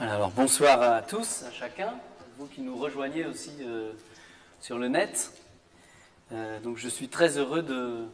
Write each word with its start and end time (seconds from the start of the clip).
alors 0.00 0.30
bonsoir 0.30 0.82
à 0.82 1.02
tous, 1.02 1.44
à 1.46 1.52
chacun, 1.52 1.94
vous 2.36 2.46
qui 2.46 2.62
nous 2.62 2.76
rejoignez 2.76 3.26
aussi 3.26 3.52
euh, 3.60 3.92
sur 4.60 4.76
le 4.76 4.88
net. 4.88 5.32
Euh, 6.32 6.58
donc 6.58 6.78
je 6.78 6.88
suis 6.88 7.06
très 7.06 7.38
heureux 7.38 7.62
de, 7.62 8.06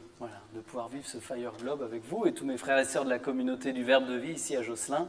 pouvoir 0.66 0.88
vivre 0.90 1.06
ce 1.06 1.16
Fire 1.16 1.52
Globe 1.58 1.82
avec 1.82 2.04
vous 2.04 2.26
et 2.26 2.34
tous 2.34 2.44
mes 2.44 2.58
frères 2.58 2.78
et 2.78 2.84
sœurs 2.84 3.06
de 3.06 3.10
la 3.10 3.18
communauté 3.18 3.72
du 3.72 3.82
Verbe 3.82 4.06
de 4.06 4.16
vie 4.16 4.32
ici 4.32 4.56
à 4.56 4.62
Josselin. 4.62 5.08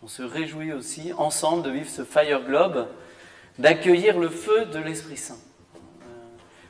On 0.00 0.06
se 0.06 0.22
réjouit 0.22 0.72
aussi 0.72 1.12
ensemble 1.14 1.64
de 1.64 1.70
vivre 1.70 1.90
ce 1.90 2.04
Fire 2.04 2.44
Globe, 2.44 2.86
d'accueillir 3.58 4.20
le 4.20 4.28
feu 4.28 4.66
de 4.66 4.78
l'Esprit 4.78 5.16
Saint. 5.16 5.34
Euh, 5.34 6.14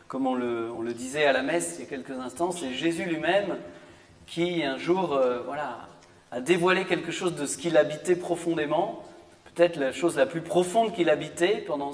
comme 0.06 0.26
on 0.26 0.34
le, 0.34 0.72
on 0.72 0.80
le, 0.80 0.94
disait 0.94 1.26
à 1.26 1.34
la 1.34 1.42
messe 1.42 1.74
il 1.76 1.84
y 1.84 1.86
a 1.86 1.90
quelques 1.90 2.18
instants, 2.18 2.50
c'est 2.50 2.72
Jésus 2.72 3.04
lui-même 3.04 3.58
qui 4.26 4.62
un 4.64 4.78
jour 4.78 5.20
voilà, 5.44 5.86
a 6.30 6.40
dévoilé 6.40 6.86
quelque 6.86 7.12
chose 7.12 7.34
de 7.34 7.44
ce 7.44 7.58
qu'il 7.58 7.76
habitait 7.76 8.16
profondément 8.16 9.04
peut-être 9.58 9.76
la 9.76 9.90
chose 9.90 10.16
la 10.16 10.26
plus 10.26 10.40
profonde 10.40 10.94
qu'il 10.94 11.10
habitait 11.10 11.64
pendant 11.66 11.90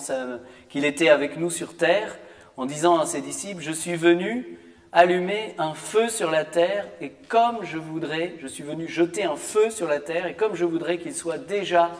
qu'il 0.69 0.85
était 0.85 1.09
avec 1.09 1.39
nous 1.39 1.49
sur 1.49 1.79
terre, 1.79 2.19
en 2.59 2.67
disant 2.67 2.99
à 2.99 3.07
ses 3.07 3.23
disciples, 3.23 3.63
je 3.63 3.73
suis 3.73 3.97
venu 3.97 4.59
allumer 4.93 5.55
un 5.57 5.73
feu 5.73 6.11
sur 6.11 6.31
la 6.31 6.45
terre, 6.45 6.87
et 7.01 7.13
comme 7.29 7.65
je 7.65 7.79
voudrais, 7.79 8.35
je 8.39 8.47
suis 8.47 8.63
venu 8.63 8.87
jeter 8.87 9.25
un 9.25 9.37
feu 9.37 9.71
sur 9.71 9.89
la 9.89 9.99
terre, 9.99 10.27
et 10.27 10.35
comme 10.35 10.55
je 10.55 10.67
voudrais 10.67 10.99
qu'il 10.99 11.15
soit 11.15 11.39
déjà 11.39 11.91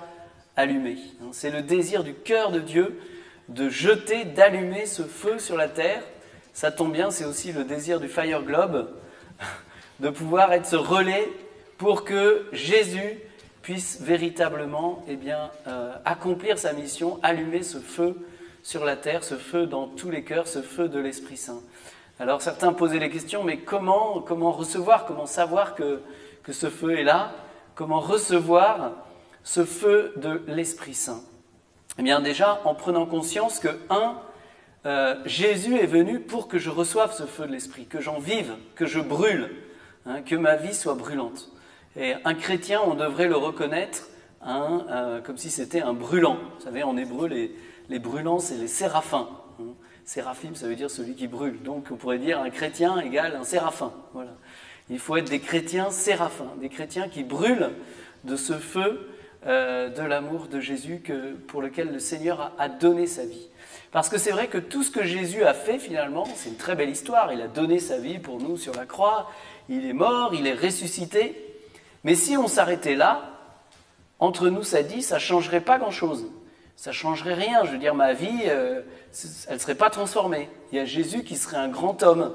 allumé. 0.55 0.99
C'est 1.33 1.51
le 1.51 1.63
désir 1.63 2.05
du 2.05 2.13
cœur 2.13 2.51
de 2.51 2.61
Dieu 2.61 3.01
de 3.49 3.71
jeter, 3.71 4.27
d'allumer 4.27 4.85
ce 4.85 5.03
feu 5.03 5.39
sur 5.39 5.57
la 5.57 5.69
terre. 5.69 6.03
Ça 6.53 6.73
tombe 6.73 6.93
bien, 6.93 7.11
c'est 7.11 7.25
aussi 7.25 7.53
le 7.53 7.65
désir 7.65 8.01
du 8.01 8.09
Fire 8.09 8.43
Globe, 8.43 8.91
de 10.01 10.11
pouvoir 10.11 10.53
être 10.53 10.67
ce 10.67 10.77
relais 10.77 11.27
pour 11.79 12.05
que 12.05 12.47
Jésus 12.53 13.19
puisse 13.65 13.99
véritablement 14.03 15.03
eh 15.09 15.17
bien, 15.17 15.51
euh, 15.67 15.95
accomplir 16.05 16.59
sa 16.59 16.75
mission, 16.75 17.19
allumer 17.23 17.63
ce 17.63 17.79
feu 17.79 18.15
sur 18.63 18.85
la 18.85 18.95
terre, 18.95 19.25
ce 19.25 19.37
feu 19.37 19.67
dans 19.67 19.87
tous 19.89 20.11
les 20.11 20.23
cœurs, 20.23 20.47
ce 20.47 20.61
feu 20.61 20.87
de 20.87 21.01
l'Esprit 21.01 21.39
Saint. 21.39 21.63
Alors 22.21 22.43
certains 22.43 22.75
posaient 22.75 22.99
les 22.99 23.09
questions, 23.09 23.43
mais 23.43 23.57
comment, 23.57 24.21
comment 24.21 24.53
recevoir, 24.53 25.07
comment 25.07 25.25
savoir 25.25 25.75
que, 25.75 26.03
ce 26.47 26.69
feu 26.69 26.99
est 26.99 27.05
là? 27.05 27.33
Comment 27.75 28.01
recevoir 28.01 28.93
ce 29.45 29.65
feu 29.65 30.13
de 30.17 30.43
l'Esprit 30.47 30.93
Saint? 30.93 31.23
Eh 31.99 32.03
bien 32.03 32.21
déjà 32.21 32.61
en 32.67 32.75
prenant 32.75 33.07
conscience 33.07 33.61
que, 33.61 33.69
un, 33.89 34.21
euh, 34.85 35.17
Jésus 35.25 35.79
est 35.79 35.87
venu 35.87 36.21
pour 36.21 36.49
que 36.49 36.59
je 36.59 36.69
reçoive 36.69 37.15
ce 37.15 37.23
feu 37.23 37.47
de 37.47 37.53
l'Esprit, 37.53 37.87
que 37.87 38.03
j'en 38.03 38.19
vive, 38.19 38.53
que 38.75 38.85
je 38.85 39.01
brûle, 39.01 39.57
hein, 40.05 40.21
que 40.21 40.37
ma 40.37 40.57
vie 40.57 40.75
soit 40.75 40.97
brûlante. 40.97 41.49
Et 41.97 42.15
un 42.25 42.35
chrétien, 42.35 42.81
on 42.85 42.95
devrait 42.95 43.29
le 43.29 43.37
reconnaître 43.37 44.09
euh, 44.47 45.21
comme 45.21 45.37
si 45.37 45.51
c'était 45.51 45.81
un 45.81 45.95
brûlant. 45.95 46.39
Vous 46.59 46.65
savez, 46.65 46.83
en 46.83 46.97
hébreu, 46.97 47.29
les, 47.29 47.99
brûlants, 47.99 48.41
c'est 48.41 48.57
les 48.57 48.69
séraphins. 48.69 49.29
Hein. 49.61 49.75
Séraphim, 50.05 50.55
ça 50.55 50.67
veut 50.67 50.75
dire 50.75 50.91
celui 50.91 51.15
qui 51.15 51.29
brûle. 51.29 51.63
Donc, 51.63 51.87
on 51.91 51.97
pourrait 51.97 52.19
dire 52.19 52.41
un 52.41 52.51
chrétien 52.51 52.99
égale 52.99 53.37
un 53.37 53.45
séraphin. 53.45 53.93
Voilà. 54.13 54.35
Il 54.91 54.99
faut 54.99 55.17
être 55.17 55.31
des 55.31 55.41
chrétiens 55.41 55.91
séraphins, 55.91 56.53
des 56.61 56.69
chrétiens 56.69 57.09
qui 57.09 57.23
brûlent 57.23 57.71
de 58.25 58.37
ce 58.37 58.55
feu 58.55 59.09
euh, 59.47 59.89
de 59.89 60.03
l'amour 60.03 60.49
de 60.49 60.61
Jésus 60.61 61.03
pour 61.47 61.63
lequel 61.63 61.93
le 61.93 61.99
Seigneur 61.99 62.53
a 62.59 62.69
donné 62.69 63.07
sa 63.07 63.25
vie. 63.25 63.49
Parce 63.93 64.09
que 64.09 64.19
c'est 64.19 64.33
vrai 64.33 64.49
que 64.49 64.59
tout 64.59 64.83
ce 64.83 64.91
que 64.91 65.05
Jésus 65.05 65.45
a 65.45 65.55
fait 65.55 65.79
finalement, 65.79 66.27
c'est 66.35 66.51
une 66.51 66.57
très 66.57 66.75
belle 66.75 66.91
histoire. 66.91 67.33
Il 67.33 67.41
a 67.41 67.47
donné 67.47 67.79
sa 67.79 67.99
vie 67.99 68.19
pour 68.19 68.41
nous 68.41 68.57
sur 68.57 68.75
la 68.75 68.85
croix, 68.85 69.31
il 69.69 69.87
est 69.87 69.95
mort, 69.95 70.35
il 70.35 70.47
est 70.47 70.55
ressuscité. 70.55 71.54
Mais 72.05 72.15
si 72.15 72.37
on 72.37 72.49
s'arrêtait 72.49 72.95
là, 72.95 73.23
entre 74.19 74.49
nous, 74.49 74.63
ça 74.63 74.83
dit, 74.83 75.03
ça 75.03 75.17
ne 75.17 75.21
changerait 75.21 75.61
pas 75.61 75.79
grand-chose. 75.79 76.27
Ça 76.77 76.91
ne 76.91 76.95
changerait 76.95 77.35
rien. 77.35 77.65
Je 77.65 77.73
veux 77.73 77.79
dire, 77.79 77.95
ma 77.95 78.13
vie, 78.13 78.43
euh, 78.47 78.83
elle 79.49 79.55
ne 79.55 79.59
serait 79.59 79.75
pas 79.75 79.91
transformée. 79.91 80.49
Il 80.71 80.79
y 80.79 80.81
a 80.81 80.85
Jésus 80.85 81.25
qui 81.25 81.37
serait 81.37 81.57
un 81.57 81.69
grand 81.69 82.03
homme 82.03 82.33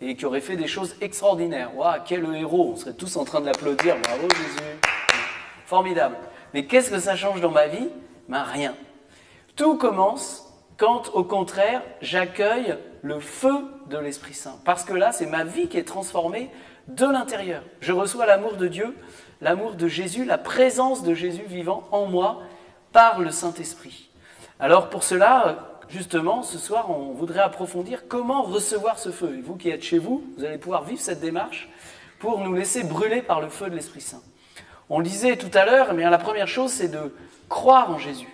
et 0.00 0.16
qui 0.16 0.24
aurait 0.26 0.40
fait 0.40 0.56
des 0.56 0.66
choses 0.66 0.96
extraordinaires. 1.00 1.76
Waouh, 1.76 2.00
quel 2.04 2.24
héros 2.34 2.70
On 2.72 2.76
serait 2.76 2.94
tous 2.94 3.16
en 3.16 3.24
train 3.24 3.40
de 3.40 3.46
l'applaudir. 3.46 3.96
Bravo 4.02 4.28
Jésus. 4.30 4.78
Formidable. 5.66 6.16
Mais 6.54 6.66
qu'est-ce 6.66 6.90
que 6.90 6.98
ça 6.98 7.16
change 7.16 7.40
dans 7.40 7.50
ma 7.50 7.66
vie? 7.66 7.88
Ben 8.28 8.42
rien. 8.42 8.74
Tout 9.56 9.76
commence 9.76 10.46
quand, 10.78 11.10
au 11.14 11.24
contraire, 11.24 11.82
j'accueille 12.00 12.76
le 13.02 13.20
feu 13.20 13.66
de 13.88 13.98
l'Esprit 13.98 14.34
Saint. 14.34 14.58
Parce 14.64 14.84
que 14.84 14.94
là, 14.94 15.12
c'est 15.12 15.26
ma 15.26 15.44
vie 15.44 15.68
qui 15.68 15.78
est 15.78 15.84
transformée 15.84 16.50
de 16.88 17.06
l'intérieur. 17.06 17.62
Je 17.80 17.92
reçois 17.92 18.26
l'amour 18.26 18.56
de 18.56 18.68
Dieu, 18.68 18.96
l'amour 19.40 19.74
de 19.74 19.88
Jésus, 19.88 20.24
la 20.24 20.38
présence 20.38 21.02
de 21.02 21.14
Jésus 21.14 21.44
vivant 21.46 21.86
en 21.92 22.06
moi 22.06 22.42
par 22.92 23.20
le 23.20 23.30
Saint-Esprit. 23.30 24.10
Alors 24.58 24.90
pour 24.90 25.02
cela, 25.02 25.80
justement, 25.88 26.42
ce 26.42 26.58
soir, 26.58 26.90
on 26.90 27.12
voudrait 27.12 27.40
approfondir 27.40 28.08
comment 28.08 28.42
recevoir 28.42 28.98
ce 28.98 29.10
feu. 29.10 29.36
Et 29.38 29.40
vous 29.40 29.56
qui 29.56 29.70
êtes 29.70 29.82
chez 29.82 29.98
vous, 29.98 30.22
vous 30.36 30.44
allez 30.44 30.58
pouvoir 30.58 30.84
vivre 30.84 31.00
cette 31.00 31.20
démarche 31.20 31.68
pour 32.18 32.40
nous 32.40 32.54
laisser 32.54 32.84
brûler 32.84 33.22
par 33.22 33.40
le 33.40 33.48
feu 33.48 33.70
de 33.70 33.74
l'Esprit 33.74 34.00
Saint. 34.00 34.22
On 34.88 34.98
le 34.98 35.04
disait 35.04 35.36
tout 35.36 35.50
à 35.54 35.64
l'heure, 35.64 35.94
mais 35.94 36.02
la 36.02 36.18
première 36.18 36.48
chose, 36.48 36.70
c'est 36.70 36.88
de 36.88 37.14
croire 37.48 37.90
en 37.90 37.98
Jésus, 37.98 38.28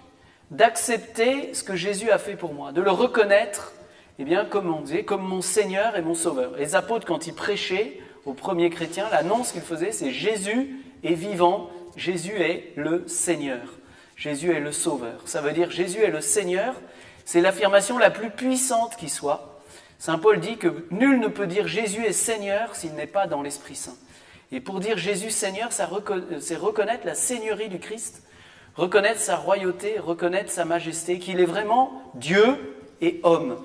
d'accepter 0.50 1.54
ce 1.54 1.62
que 1.62 1.76
Jésus 1.76 2.10
a 2.10 2.18
fait 2.18 2.34
pour 2.34 2.54
moi, 2.54 2.72
de 2.72 2.80
le 2.80 2.90
reconnaître, 2.90 3.72
eh 4.18 4.24
bien, 4.24 4.44
comme 4.44 4.72
on 4.72 4.80
disait, 4.80 5.04
comme 5.04 5.22
mon 5.22 5.42
Seigneur 5.42 5.96
et 5.96 6.02
mon 6.02 6.14
Sauveur. 6.14 6.52
Les 6.56 6.74
apôtres, 6.74 7.06
quand 7.06 7.26
ils 7.26 7.34
prêchaient, 7.34 8.00
aux 8.26 8.34
premiers 8.34 8.70
chrétiens, 8.70 9.08
l'annonce 9.10 9.52
qu'il 9.52 9.62
faisait, 9.62 9.92
c'est 9.92 10.10
Jésus 10.10 10.84
est 11.04 11.14
vivant, 11.14 11.70
Jésus 11.96 12.34
est 12.34 12.72
le 12.76 13.06
Seigneur, 13.06 13.62
Jésus 14.16 14.52
est 14.52 14.60
le 14.60 14.72
Sauveur. 14.72 15.22
Ça 15.24 15.40
veut 15.40 15.52
dire 15.52 15.70
Jésus 15.70 16.00
est 16.00 16.10
le 16.10 16.20
Seigneur, 16.20 16.74
c'est 17.24 17.40
l'affirmation 17.40 17.98
la 17.98 18.10
plus 18.10 18.30
puissante 18.30 18.96
qui 18.96 19.08
soit. 19.08 19.62
Saint 19.98 20.18
Paul 20.18 20.40
dit 20.40 20.58
que 20.58 20.86
nul 20.90 21.20
ne 21.20 21.28
peut 21.28 21.46
dire 21.46 21.68
Jésus 21.68 22.04
est 22.04 22.12
Seigneur 22.12 22.74
s'il 22.76 22.94
n'est 22.94 23.06
pas 23.06 23.26
dans 23.26 23.42
l'Esprit 23.42 23.76
Saint. 23.76 23.96
Et 24.52 24.60
pour 24.60 24.80
dire 24.80 24.98
Jésus 24.98 25.30
Seigneur, 25.30 25.70
c'est 25.72 25.84
reconnaître 26.56 27.06
la 27.06 27.14
Seigneurie 27.14 27.68
du 27.68 27.78
Christ, 27.78 28.22
reconnaître 28.74 29.20
sa 29.20 29.36
royauté, 29.36 29.98
reconnaître 29.98 30.50
sa 30.50 30.64
majesté, 30.64 31.18
qu'il 31.18 31.40
est 31.40 31.46
vraiment 31.46 32.02
Dieu 32.14 32.76
et 33.00 33.20
homme, 33.22 33.56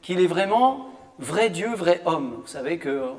qu'il 0.00 0.20
est 0.20 0.26
vraiment 0.26 0.88
vrai 1.18 1.50
Dieu, 1.50 1.74
vrai 1.74 2.00
homme. 2.06 2.38
Vous 2.42 2.48
savez 2.48 2.78
que 2.78 3.10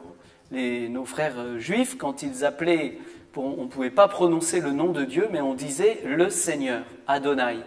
nos 0.52 1.06
frères 1.06 1.40
euh, 1.40 1.60
juifs, 1.60 1.98
quand 1.98 2.24
ils 2.24 2.44
appelaient, 2.46 2.98
on 3.36 3.64
ne 3.64 3.68
pouvait 3.68 3.90
pas 3.90 4.08
prononcer 4.08 4.60
le 4.60 4.72
nom 4.72 4.92
de 4.92 5.06
Dieu, 5.06 5.28
mais 5.32 5.42
on 5.42 5.54
disait 5.54 6.00
le 6.06 6.30
Seigneur, 6.30 6.84
Adonai, 7.08 7.58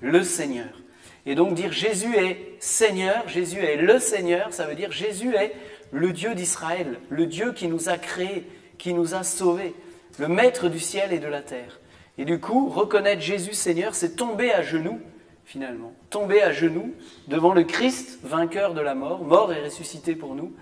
le 0.00 0.22
Seigneur. 0.22 0.82
Et 1.24 1.34
donc 1.36 1.54
dire 1.54 1.72
Jésus 1.72 2.16
est 2.16 2.56
Seigneur, 2.58 3.28
Jésus 3.28 3.60
est 3.60 3.76
le 3.76 3.98
Seigneur, 4.00 4.52
ça 4.52 4.66
veut 4.66 4.74
dire 4.74 4.90
Jésus 4.90 5.34
est 5.36 5.54
le 5.92 6.12
Dieu 6.12 6.34
d'Israël, 6.34 6.98
le 7.10 7.26
Dieu 7.26 7.52
qui 7.52 7.68
nous 7.68 7.88
a 7.88 7.98
créés, 7.98 8.44
qui 8.78 8.92
nous 8.92 9.14
a 9.14 9.22
sauvés, 9.22 9.74
le 10.18 10.26
Maître 10.26 10.68
du 10.68 10.80
ciel 10.80 11.12
et 11.12 11.20
de 11.20 11.28
la 11.28 11.42
terre. 11.42 11.78
Et 12.18 12.24
du 12.24 12.40
coup, 12.40 12.68
reconnaître 12.68 13.22
Jésus 13.22 13.52
Seigneur, 13.52 13.94
c'est 13.94 14.16
tomber 14.16 14.52
à 14.52 14.62
genoux, 14.62 15.00
finalement, 15.44 15.94
tomber 16.10 16.42
à 16.42 16.52
genoux 16.52 16.92
devant 17.28 17.54
le 17.54 17.62
Christ, 17.62 18.18
vainqueur 18.24 18.74
de 18.74 18.80
la 18.80 18.94
mort, 18.94 19.22
mort 19.22 19.52
et 19.52 19.62
ressuscité 19.62 20.16
pour 20.16 20.34
nous, 20.34 20.52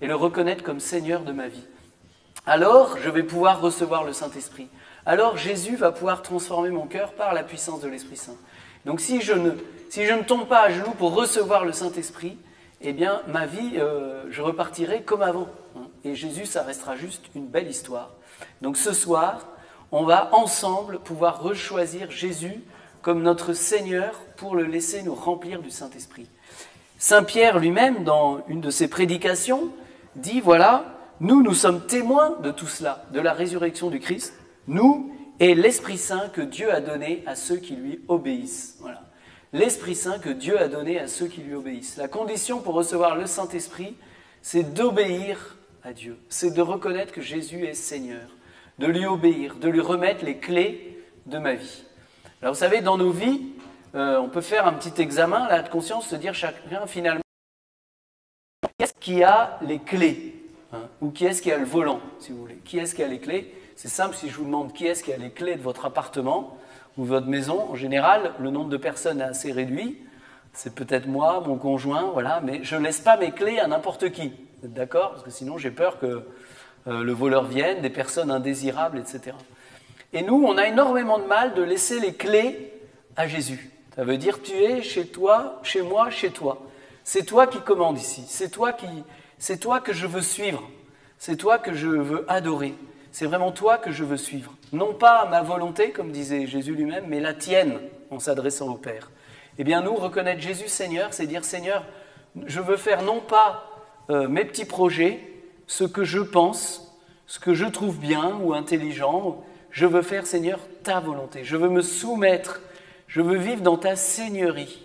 et 0.00 0.06
le 0.06 0.14
reconnaître 0.14 0.62
comme 0.62 0.80
Seigneur 0.80 1.22
de 1.22 1.32
ma 1.32 1.48
vie. 1.48 1.64
Alors, 2.46 2.96
je 2.98 3.10
vais 3.10 3.22
pouvoir 3.22 3.60
recevoir 3.60 4.04
le 4.04 4.12
Saint-Esprit. 4.12 4.68
Alors, 5.06 5.36
Jésus 5.36 5.76
va 5.76 5.92
pouvoir 5.92 6.22
transformer 6.22 6.70
mon 6.70 6.86
cœur 6.86 7.12
par 7.12 7.34
la 7.34 7.42
puissance 7.42 7.80
de 7.80 7.88
l'Esprit 7.88 8.16
Saint. 8.16 8.36
Donc, 8.86 9.00
si 9.00 9.20
je 9.20 9.32
ne, 9.32 9.52
si 9.88 10.06
je 10.06 10.12
ne 10.12 10.22
tombe 10.22 10.46
pas 10.46 10.62
à 10.62 10.70
genoux 10.70 10.92
pour 10.98 11.14
recevoir 11.14 11.64
le 11.64 11.72
Saint-Esprit, 11.72 12.38
eh 12.80 12.92
bien, 12.92 13.20
ma 13.28 13.46
vie, 13.46 13.72
euh, 13.76 14.24
je 14.30 14.40
repartirai 14.40 15.02
comme 15.02 15.22
avant. 15.22 15.48
Et 16.04 16.14
Jésus, 16.14 16.46
ça 16.46 16.62
restera 16.62 16.96
juste 16.96 17.24
une 17.34 17.46
belle 17.46 17.68
histoire. 17.68 18.10
Donc, 18.62 18.76
ce 18.78 18.92
soir, 18.92 19.46
on 19.92 20.04
va 20.04 20.34
ensemble 20.34 20.98
pouvoir 20.98 21.42
rechoisir 21.42 22.10
Jésus 22.10 22.62
comme 23.02 23.22
notre 23.22 23.52
Seigneur 23.52 24.14
pour 24.36 24.56
le 24.56 24.64
laisser 24.64 25.02
nous 25.02 25.14
remplir 25.14 25.60
du 25.60 25.70
Saint-Esprit. 25.70 26.28
Saint 26.98 27.22
Pierre 27.22 27.58
lui-même, 27.58 28.04
dans 28.04 28.42
une 28.48 28.60
de 28.60 28.70
ses 28.70 28.88
prédications, 28.88 29.70
dit, 30.16 30.40
voilà, 30.40 30.84
nous, 31.20 31.42
nous 31.42 31.54
sommes 31.54 31.86
témoins 31.86 32.38
de 32.42 32.50
tout 32.50 32.66
cela, 32.66 33.04
de 33.12 33.20
la 33.20 33.32
résurrection 33.32 33.90
du 33.90 34.00
Christ, 34.00 34.34
nous 34.68 35.12
et 35.38 35.54
l'Esprit 35.54 35.98
Saint 35.98 36.28
que 36.28 36.40
Dieu 36.40 36.72
a 36.72 36.80
donné 36.80 37.22
à 37.26 37.34
ceux 37.34 37.56
qui 37.56 37.74
lui 37.74 38.00
obéissent. 38.08 38.76
Voilà. 38.80 39.02
L'Esprit 39.52 39.94
Saint 39.94 40.18
que 40.18 40.28
Dieu 40.30 40.60
a 40.60 40.68
donné 40.68 41.00
à 41.00 41.08
ceux 41.08 41.26
qui 41.26 41.40
lui 41.40 41.54
obéissent. 41.54 41.96
La 41.96 42.08
condition 42.08 42.60
pour 42.60 42.74
recevoir 42.74 43.16
le 43.16 43.26
Saint-Esprit, 43.26 43.96
c'est 44.42 44.74
d'obéir 44.74 45.56
à 45.82 45.92
Dieu, 45.92 46.18
c'est 46.28 46.54
de 46.54 46.60
reconnaître 46.60 47.12
que 47.12 47.22
Jésus 47.22 47.64
est 47.64 47.74
Seigneur, 47.74 48.28
de 48.78 48.86
lui 48.86 49.06
obéir, 49.06 49.56
de 49.56 49.68
lui 49.68 49.80
remettre 49.80 50.24
les 50.24 50.36
clés 50.36 51.02
de 51.26 51.38
ma 51.38 51.54
vie. 51.54 51.84
Alors 52.42 52.54
vous 52.54 52.60
savez, 52.60 52.80
dans 52.80 52.98
nos 52.98 53.10
vies, 53.10 53.40
euh, 53.94 54.18
on 54.18 54.28
peut 54.28 54.40
faire 54.40 54.66
un 54.66 54.72
petit 54.72 55.00
examen 55.00 55.48
là, 55.48 55.62
de 55.62 55.68
conscience, 55.68 56.08
se 56.08 56.16
dire 56.16 56.34
chacun 56.34 56.86
finalement 56.86 57.22
qui 59.00 59.22
a 59.24 59.58
les 59.62 59.78
clés 59.78 60.34
hein, 60.72 60.82
Ou 61.00 61.10
qui 61.10 61.24
est-ce 61.24 61.42
qui 61.42 61.50
a 61.50 61.58
le 61.58 61.64
volant, 61.64 62.00
si 62.18 62.32
vous 62.32 62.40
voulez 62.40 62.58
Qui 62.64 62.78
est-ce 62.78 62.94
qui 62.94 63.02
a 63.02 63.08
les 63.08 63.18
clés? 63.18 63.54
C'est 63.76 63.88
simple, 63.88 64.14
si 64.14 64.28
je 64.28 64.36
vous 64.36 64.44
demande 64.44 64.72
qui 64.72 64.86
est-ce 64.86 65.02
qui 65.02 65.12
a 65.12 65.16
les 65.16 65.30
clés 65.30 65.56
de 65.56 65.62
votre 65.62 65.86
appartement 65.86 66.58
ou 66.98 67.04
votre 67.04 67.26
maison, 67.26 67.70
en 67.70 67.76
général, 67.76 68.32
le 68.38 68.50
nombre 68.50 68.68
de 68.68 68.76
personnes 68.76 69.20
est 69.20 69.24
assez 69.24 69.52
réduit. 69.52 69.98
C'est 70.52 70.74
peut-être 70.74 71.06
moi, 71.06 71.42
mon 71.46 71.56
conjoint, 71.56 72.10
voilà, 72.12 72.40
mais 72.44 72.60
je 72.62 72.76
ne 72.76 72.84
laisse 72.84 73.00
pas 73.00 73.16
mes 73.16 73.30
clés 73.30 73.58
à 73.58 73.66
n'importe 73.66 74.10
qui. 74.10 74.32
Vous 74.58 74.66
êtes 74.66 74.74
d'accord? 74.74 75.12
Parce 75.12 75.22
que 75.22 75.30
sinon, 75.30 75.56
j'ai 75.56 75.70
peur 75.70 75.98
que 75.98 76.26
euh, 76.86 77.02
le 77.02 77.12
voleur 77.12 77.44
vienne, 77.44 77.80
des 77.80 77.90
personnes 77.90 78.30
indésirables, 78.30 78.98
etc. 78.98 79.36
Et 80.12 80.22
nous, 80.22 80.44
on 80.44 80.58
a 80.58 80.66
énormément 80.66 81.18
de 81.18 81.24
mal 81.24 81.54
de 81.54 81.62
laisser 81.62 82.00
les 82.00 82.14
clés 82.14 82.72
à 83.16 83.26
Jésus. 83.28 83.70
Ça 83.94 84.04
veut 84.04 84.16
dire, 84.16 84.42
tu 84.42 84.52
es 84.52 84.82
chez 84.82 85.06
toi, 85.06 85.60
chez 85.62 85.82
moi, 85.82 86.10
chez 86.10 86.30
toi. 86.30 86.62
C'est 87.12 87.24
toi 87.24 87.48
qui 87.48 87.58
commandes 87.58 87.98
ici. 87.98 88.22
C'est 88.28 88.50
toi 88.50 88.72
qui, 88.72 88.86
c'est 89.36 89.58
toi 89.58 89.80
que 89.80 89.92
je 89.92 90.06
veux 90.06 90.22
suivre. 90.22 90.62
C'est 91.18 91.34
toi 91.34 91.58
que 91.58 91.74
je 91.74 91.88
veux 91.88 92.24
adorer. 92.30 92.72
C'est 93.10 93.26
vraiment 93.26 93.50
toi 93.50 93.78
que 93.78 93.90
je 93.90 94.04
veux 94.04 94.16
suivre. 94.16 94.54
Non 94.72 94.94
pas 94.94 95.26
ma 95.28 95.42
volonté, 95.42 95.90
comme 95.90 96.12
disait 96.12 96.46
Jésus 96.46 96.72
lui-même, 96.72 97.06
mais 97.08 97.18
la 97.18 97.34
tienne, 97.34 97.80
en 98.12 98.20
s'adressant 98.20 98.68
au 98.68 98.76
Père. 98.76 99.10
Eh 99.58 99.64
bien, 99.64 99.82
nous, 99.82 99.96
reconnaître 99.96 100.40
Jésus 100.40 100.68
Seigneur, 100.68 101.12
c'est 101.12 101.26
dire 101.26 101.44
Seigneur, 101.44 101.84
je 102.46 102.60
veux 102.60 102.76
faire 102.76 103.02
non 103.02 103.18
pas 103.18 103.64
euh, 104.10 104.28
mes 104.28 104.44
petits 104.44 104.64
projets, 104.64 105.18
ce 105.66 105.82
que 105.82 106.04
je 106.04 106.20
pense, 106.20 106.96
ce 107.26 107.40
que 107.40 107.54
je 107.54 107.66
trouve 107.66 107.98
bien 107.98 108.36
ou 108.40 108.54
intelligent, 108.54 109.42
je 109.72 109.86
veux 109.86 110.02
faire, 110.02 110.28
Seigneur, 110.28 110.60
ta 110.84 111.00
volonté. 111.00 111.42
Je 111.42 111.56
veux 111.56 111.70
me 111.70 111.82
soumettre. 111.82 112.60
Je 113.08 113.20
veux 113.20 113.38
vivre 113.38 113.62
dans 113.62 113.76
ta 113.76 113.96
seigneurie. 113.96 114.80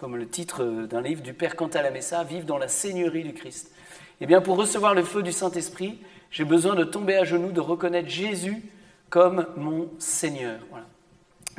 Comme 0.00 0.16
le 0.16 0.26
titre 0.26 0.64
d'un 0.64 1.02
livre 1.02 1.20
du 1.20 1.34
Père 1.34 1.56
Cantalamessa, 1.56 2.24
Vivre 2.24 2.46
dans 2.46 2.56
la 2.56 2.68
seigneurie 2.68 3.22
du 3.22 3.34
Christ. 3.34 3.70
Eh 4.22 4.26
bien, 4.26 4.40
pour 4.40 4.56
recevoir 4.56 4.94
le 4.94 5.02
feu 5.02 5.22
du 5.22 5.30
Saint-Esprit, 5.30 5.98
j'ai 6.30 6.44
besoin 6.46 6.74
de 6.74 6.84
tomber 6.84 7.16
à 7.18 7.24
genoux, 7.24 7.52
de 7.52 7.60
reconnaître 7.60 8.08
Jésus 8.08 8.62
comme 9.10 9.44
mon 9.58 9.90
Seigneur. 9.98 10.60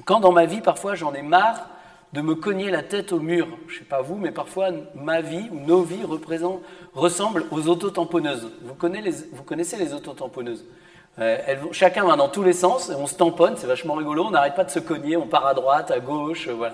Quand 0.06 0.22
dans 0.22 0.32
ma 0.32 0.48
vie, 0.48 0.62
parfois, 0.62 0.96
j'en 0.96 1.14
ai 1.14 1.22
marre 1.22 1.70
de 2.14 2.22
me 2.22 2.34
cogner 2.34 2.72
la 2.72 2.82
tête 2.82 3.12
au 3.12 3.20
mur. 3.20 3.48
Je 3.68 3.76
ne 3.76 3.80
sais 3.80 3.86
pas 3.86 4.02
vous, 4.02 4.16
mais 4.16 4.32
parfois 4.32 4.70
ma 4.96 5.22
vie 5.22 5.48
ou 5.52 5.60
nos 5.60 5.84
vies 5.84 6.04
ressemblent 6.96 7.46
aux 7.52 7.68
autotamponneuses. 7.68 8.50
Vous 8.64 8.74
connaissez 8.74 9.04
les, 9.04 9.16
vous 9.34 9.44
connaissez 9.44 9.78
les 9.78 9.94
autotamponneuses? 9.94 10.66
Euh, 11.20 11.38
Chacun 11.74 12.06
va 12.06 12.16
dans 12.16 12.30
tous 12.30 12.42
les 12.42 12.54
sens, 12.54 12.92
on 12.98 13.06
se 13.06 13.14
tamponne, 13.14 13.54
c'est 13.58 13.68
vachement 13.68 13.94
rigolo, 13.94 14.24
on 14.26 14.32
n'arrête 14.32 14.56
pas 14.56 14.64
de 14.64 14.72
se 14.72 14.80
cogner, 14.80 15.16
on 15.16 15.28
part 15.28 15.46
à 15.46 15.54
droite, 15.54 15.92
à 15.92 16.00
gauche, 16.00 16.48
euh. 16.48 16.70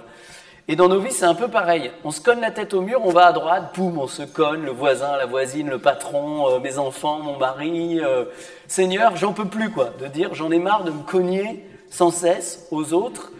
Et 0.67 0.75
dans 0.75 0.89
nos 0.89 0.99
vies, 0.99 1.11
c'est 1.11 1.25
un 1.25 1.35
peu 1.35 1.47
pareil. 1.47 1.91
On 2.03 2.11
se 2.11 2.19
cogne 2.19 2.41
la 2.41 2.51
tête 2.51 2.73
au 2.73 2.81
mur, 2.81 3.01
on 3.03 3.11
va 3.11 3.27
à 3.27 3.31
droite, 3.31 3.73
boum, 3.75 3.97
on 3.97 4.07
se 4.07 4.23
cogne, 4.23 4.63
le 4.63 4.71
voisin, 4.71 5.15
la 5.15 5.25
voisine, 5.25 5.69
le 5.69 5.79
patron, 5.79 6.49
euh, 6.49 6.59
mes 6.59 6.77
enfants, 6.77 7.19
mon 7.19 7.37
mari. 7.37 8.01
Seigneur, 8.67 9.15
j'en 9.15 9.33
peux 9.33 9.45
plus, 9.45 9.71
quoi, 9.71 9.91
de 9.99 10.07
dire 10.07 10.33
j'en 10.33 10.51
ai 10.51 10.59
marre 10.59 10.83
de 10.83 10.91
me 10.91 11.03
cogner 11.03 11.63
sans 11.89 12.11
cesse 12.11 12.67
aux 12.71 12.93
autres 12.93 13.31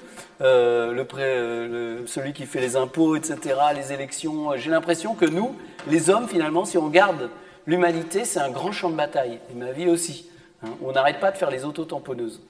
euh, 0.42 0.94
le, 0.94 2.06
celui 2.06 2.34
qui 2.34 2.46
fait 2.46 2.62
les 2.62 2.76
impôts, 2.76 3.16
etc., 3.16 3.56
les 3.76 3.92
élections. 3.92 4.56
J'ai 4.56 4.70
l'impression 4.70 5.16
que 5.16 5.26
nous, 5.26 5.56
les 5.88 6.10
hommes, 6.10 6.28
finalement, 6.28 6.66
si 6.66 6.78
on 6.78 6.86
regarde 6.86 7.30
l'humanité, 7.66 8.24
c'est 8.24 8.40
un 8.40 8.52
grand 8.52 8.72
champ 8.72 8.90
de 8.90 8.96
bataille, 8.96 9.40
et 9.52 9.56
ma 9.56 9.72
vie 9.72 9.90
aussi. 9.90 10.30
Hein. 10.64 10.70
on 10.84 10.92
n'arrête 10.92 11.20
pas 11.20 11.32
de 11.32 11.38
faire 11.38 11.52
les 11.52 11.66
auto-tamponneuses. 11.66 12.42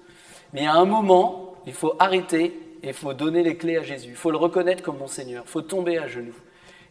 Mais 0.53 0.65
a 0.65 0.73
un 0.73 0.85
moment, 0.85 1.55
il 1.65 1.73
faut 1.73 1.93
arrêter 1.99 2.57
et 2.83 2.87
il 2.89 2.93
faut 2.93 3.13
donner 3.13 3.43
les 3.43 3.57
clés 3.57 3.77
à 3.77 3.83
Jésus. 3.83 4.09
Il 4.09 4.15
faut 4.15 4.31
le 4.31 4.37
reconnaître 4.37 4.83
comme 4.83 4.97
mon 4.97 5.07
Seigneur. 5.07 5.43
Il 5.45 5.49
faut 5.49 5.61
tomber 5.61 5.97
à 5.97 6.07
genoux 6.07 6.35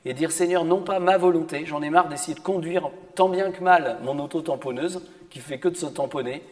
et 0.04 0.14
dire 0.14 0.30
Seigneur, 0.30 0.64
non 0.64 0.82
pas 0.82 1.00
ma 1.00 1.18
volonté, 1.18 1.66
j'en 1.66 1.82
ai 1.82 1.90
marre 1.90 2.08
d'essayer 2.08 2.34
de 2.34 2.40
conduire 2.40 2.90
tant 3.14 3.28
bien 3.28 3.50
que 3.50 3.62
mal 3.62 3.98
mon 4.02 4.18
auto-tamponneuse 4.18 5.02
qui 5.30 5.40
fait 5.40 5.58
que 5.58 5.68
de 5.68 5.76
se 5.76 5.86
tamponner. 5.86 6.42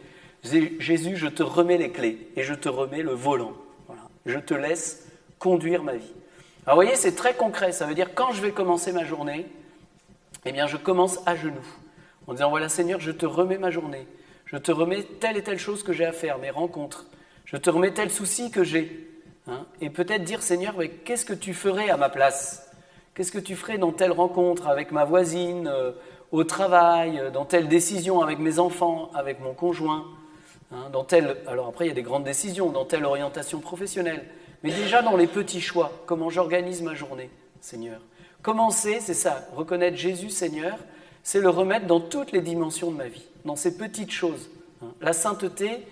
Jésus, 0.43 1.15
je 1.15 1.27
te 1.27 1.41
remets 1.41 1.77
les 1.77 1.91
clés 1.91 2.29
et 2.35 2.43
je 2.43 2.53
te 2.53 2.69
remets 2.69 3.01
le 3.01 3.13
volant 3.13 3.53
je 4.25 4.39
te 4.39 4.53
laisse 4.53 5.07
conduire 5.39 5.83
ma 5.83 5.95
vie. 5.95 6.11
Alors 6.65 6.77
vous 6.77 6.83
voyez, 6.83 6.95
c'est 6.95 7.15
très 7.15 7.35
concret. 7.35 7.71
Ça 7.71 7.85
veut 7.85 7.93
dire 7.93 8.15
quand 8.15 8.31
je 8.31 8.41
vais 8.41 8.51
commencer 8.51 8.91
ma 8.91 9.05
journée, 9.05 9.45
eh 10.45 10.51
bien 10.51 10.67
je 10.67 10.77
commence 10.77 11.19
à 11.25 11.35
genoux, 11.35 11.65
en 12.27 12.33
disant 12.33 12.49
voilà 12.49 12.69
Seigneur, 12.69 12.99
je 12.99 13.11
te 13.11 13.25
remets 13.25 13.57
ma 13.57 13.71
journée. 13.71 14.07
Je 14.45 14.57
te 14.57 14.71
remets 14.71 15.03
telle 15.03 15.37
et 15.37 15.43
telle 15.43 15.57
chose 15.57 15.83
que 15.83 15.91
j'ai 15.91 16.05
à 16.05 16.11
faire, 16.11 16.37
mes 16.37 16.51
rencontres. 16.51 17.05
Je 17.45 17.57
te 17.57 17.69
remets 17.69 17.93
tel 17.93 18.11
souci 18.11 18.51
que 18.51 18.63
j'ai. 18.63 19.09
Hein. 19.47 19.65
et 19.79 19.89
peut-être 19.89 20.23
dire 20.23 20.41
Seigneur, 20.41 20.75
qu'est-ce 21.03 21.25
que 21.25 21.33
tu 21.33 21.53
ferais 21.53 21.89
à 21.89 21.97
ma 21.97 22.09
place? 22.09 22.67
Qu'est-ce 23.13 23.31
que 23.31 23.39
tu 23.39 23.55
ferais 23.55 23.77
dans 23.77 23.91
telle 23.91 24.11
rencontre 24.11 24.67
avec 24.67 24.91
ma 24.91 25.05
voisine, 25.05 25.67
euh, 25.67 25.91
au 26.31 26.43
travail, 26.43 27.19
euh, 27.19 27.29
dans 27.29 27.45
telle 27.45 27.67
décision 27.67 28.21
avec 28.21 28.39
mes 28.39 28.59
enfants, 28.59 29.11
avec 29.13 29.39
mon 29.39 29.53
conjoint 29.53 30.05
Hein, 30.71 30.89
dans 30.91 31.03
telle, 31.03 31.37
alors 31.47 31.67
après, 31.67 31.85
il 31.85 31.87
y 31.89 31.91
a 31.91 31.95
des 31.95 32.01
grandes 32.01 32.23
décisions, 32.23 32.71
dans 32.71 32.85
telle 32.85 33.05
orientation 33.05 33.59
professionnelle, 33.59 34.25
mais 34.63 34.71
déjà 34.71 35.01
dans 35.01 35.15
les 35.15 35.27
petits 35.27 35.61
choix, 35.61 35.91
comment 36.05 36.29
j'organise 36.29 36.81
ma 36.81 36.95
journée, 36.95 37.29
Seigneur? 37.61 38.01
Commencer, 38.41 38.99
c'est 38.99 39.13
ça, 39.13 39.47
reconnaître 39.55 39.97
Jésus 39.97 40.29
Seigneur, 40.29 40.77
c'est 41.23 41.39
le 41.39 41.49
remettre 41.49 41.85
dans 41.85 41.99
toutes 41.99 42.31
les 42.31 42.41
dimensions 42.41 42.91
de 42.91 42.97
ma 42.97 43.07
vie, 43.07 43.25
dans 43.45 43.55
ces 43.55 43.77
petites 43.77 44.11
choses. 44.11 44.49
Hein. 44.83 44.87
La 45.01 45.13
sainteté 45.13 45.85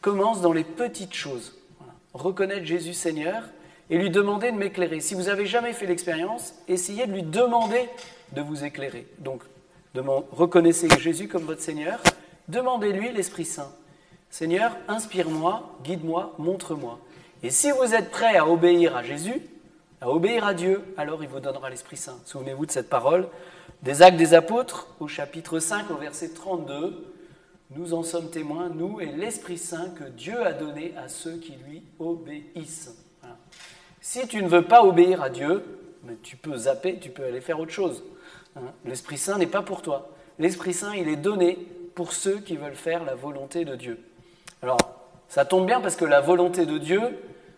commence 0.00 0.40
dans 0.40 0.52
les 0.52 0.64
petites 0.64 1.14
choses. 1.14 1.54
Reconnaître 2.14 2.64
Jésus 2.64 2.94
Seigneur 2.94 3.44
et 3.90 3.98
lui 3.98 4.10
demander 4.10 4.52
de 4.52 4.56
m'éclairer. 4.56 5.00
Si 5.00 5.14
vous 5.14 5.24
n'avez 5.24 5.46
jamais 5.46 5.72
fait 5.72 5.86
l'expérience, 5.86 6.54
essayez 6.68 7.06
de 7.06 7.12
lui 7.12 7.22
demander 7.22 7.88
de 8.32 8.40
vous 8.40 8.64
éclairer. 8.64 9.06
Donc, 9.18 9.42
reconnaissez 10.32 10.88
Jésus 10.98 11.28
comme 11.28 11.44
votre 11.44 11.60
Seigneur, 11.60 12.00
demandez-lui 12.48 13.12
l'Esprit 13.12 13.44
Saint. 13.44 13.70
Seigneur, 14.30 14.76
inspire-moi, 14.88 15.76
guide-moi, 15.84 16.34
montre-moi. 16.38 16.98
Et 17.42 17.50
si 17.50 17.70
vous 17.70 17.94
êtes 17.94 18.10
prêt 18.10 18.36
à 18.36 18.48
obéir 18.48 18.96
à 18.96 19.02
Jésus, 19.02 19.42
à 20.00 20.08
obéir 20.10 20.46
à 20.46 20.54
Dieu, 20.54 20.82
alors 20.96 21.22
il 21.22 21.28
vous 21.28 21.40
donnera 21.40 21.68
l'Esprit 21.68 21.96
Saint. 21.96 22.18
Souvenez-vous 22.24 22.66
de 22.66 22.70
cette 22.70 22.88
parole 22.88 23.28
des 23.82 24.00
Actes 24.00 24.16
des 24.16 24.32
Apôtres 24.32 24.88
au 25.00 25.08
chapitre 25.08 25.58
5 25.58 25.90
au 25.90 25.96
verset 25.96 26.30
32. 26.30 27.12
Nous 27.74 27.94
en 27.94 28.02
sommes 28.02 28.30
témoins, 28.30 28.68
nous 28.68 29.00
et 29.00 29.06
l'Esprit 29.06 29.56
Saint 29.56 29.90
que 29.90 30.04
Dieu 30.04 30.44
a 30.44 30.52
donné 30.52 30.92
à 30.96 31.08
ceux 31.08 31.36
qui 31.36 31.52
lui 31.66 31.82
obéissent. 31.98 32.94
Si 34.00 34.26
tu 34.26 34.42
ne 34.42 34.48
veux 34.48 34.64
pas 34.64 34.84
obéir 34.84 35.22
à 35.22 35.30
Dieu, 35.30 35.62
tu 36.22 36.36
peux 36.36 36.56
zapper, 36.56 36.98
tu 36.98 37.08
peux 37.08 37.24
aller 37.24 37.40
faire 37.40 37.60
autre 37.60 37.72
chose. 37.72 38.02
Hein. 38.56 38.72
L'Esprit 38.84 39.16
Saint 39.16 39.38
n'est 39.38 39.46
pas 39.46 39.62
pour 39.62 39.80
toi. 39.80 40.10
L'Esprit 40.38 40.74
Saint, 40.74 40.94
il 40.94 41.08
est 41.08 41.16
donné 41.16 41.56
pour 41.94 42.12
ceux 42.12 42.40
qui 42.40 42.56
veulent 42.56 42.74
faire 42.74 43.04
la 43.04 43.14
volonté 43.14 43.64
de 43.64 43.76
Dieu. 43.76 43.98
Alors, 44.60 44.78
ça 45.28 45.44
tombe 45.44 45.66
bien 45.66 45.80
parce 45.80 45.96
que 45.96 46.04
la 46.04 46.20
volonté 46.20 46.66
de 46.66 46.76
Dieu, 46.76 47.00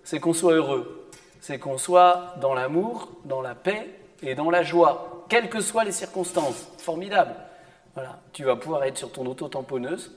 c'est 0.05 0.21
qu'on 0.21 0.33
soit 0.33 0.55
heureux, 0.55 1.09
c'est 1.41 1.59
qu'on 1.59 1.79
soit 1.79 2.35
dans 2.41 2.55
l'amour, 2.55 3.11
dans 3.25 3.41
la 3.41 3.55
paix 3.55 3.89
et 4.23 4.35
dans 4.35 4.51
la 4.51 4.63
joie, 4.63 5.25
quelles 5.29 5.49
que 5.49 5.61
soient 5.61 5.85
les 5.85 5.93
circonstances. 5.93 6.69
Formidable. 6.79 7.35
Voilà, 7.95 8.21
tu 8.33 8.45
vas 8.45 8.57
pouvoir 8.57 8.85
être 8.85 8.99
sur 8.99 9.13
ton 9.13 9.27
auto-tamponneuse. 9.27 10.13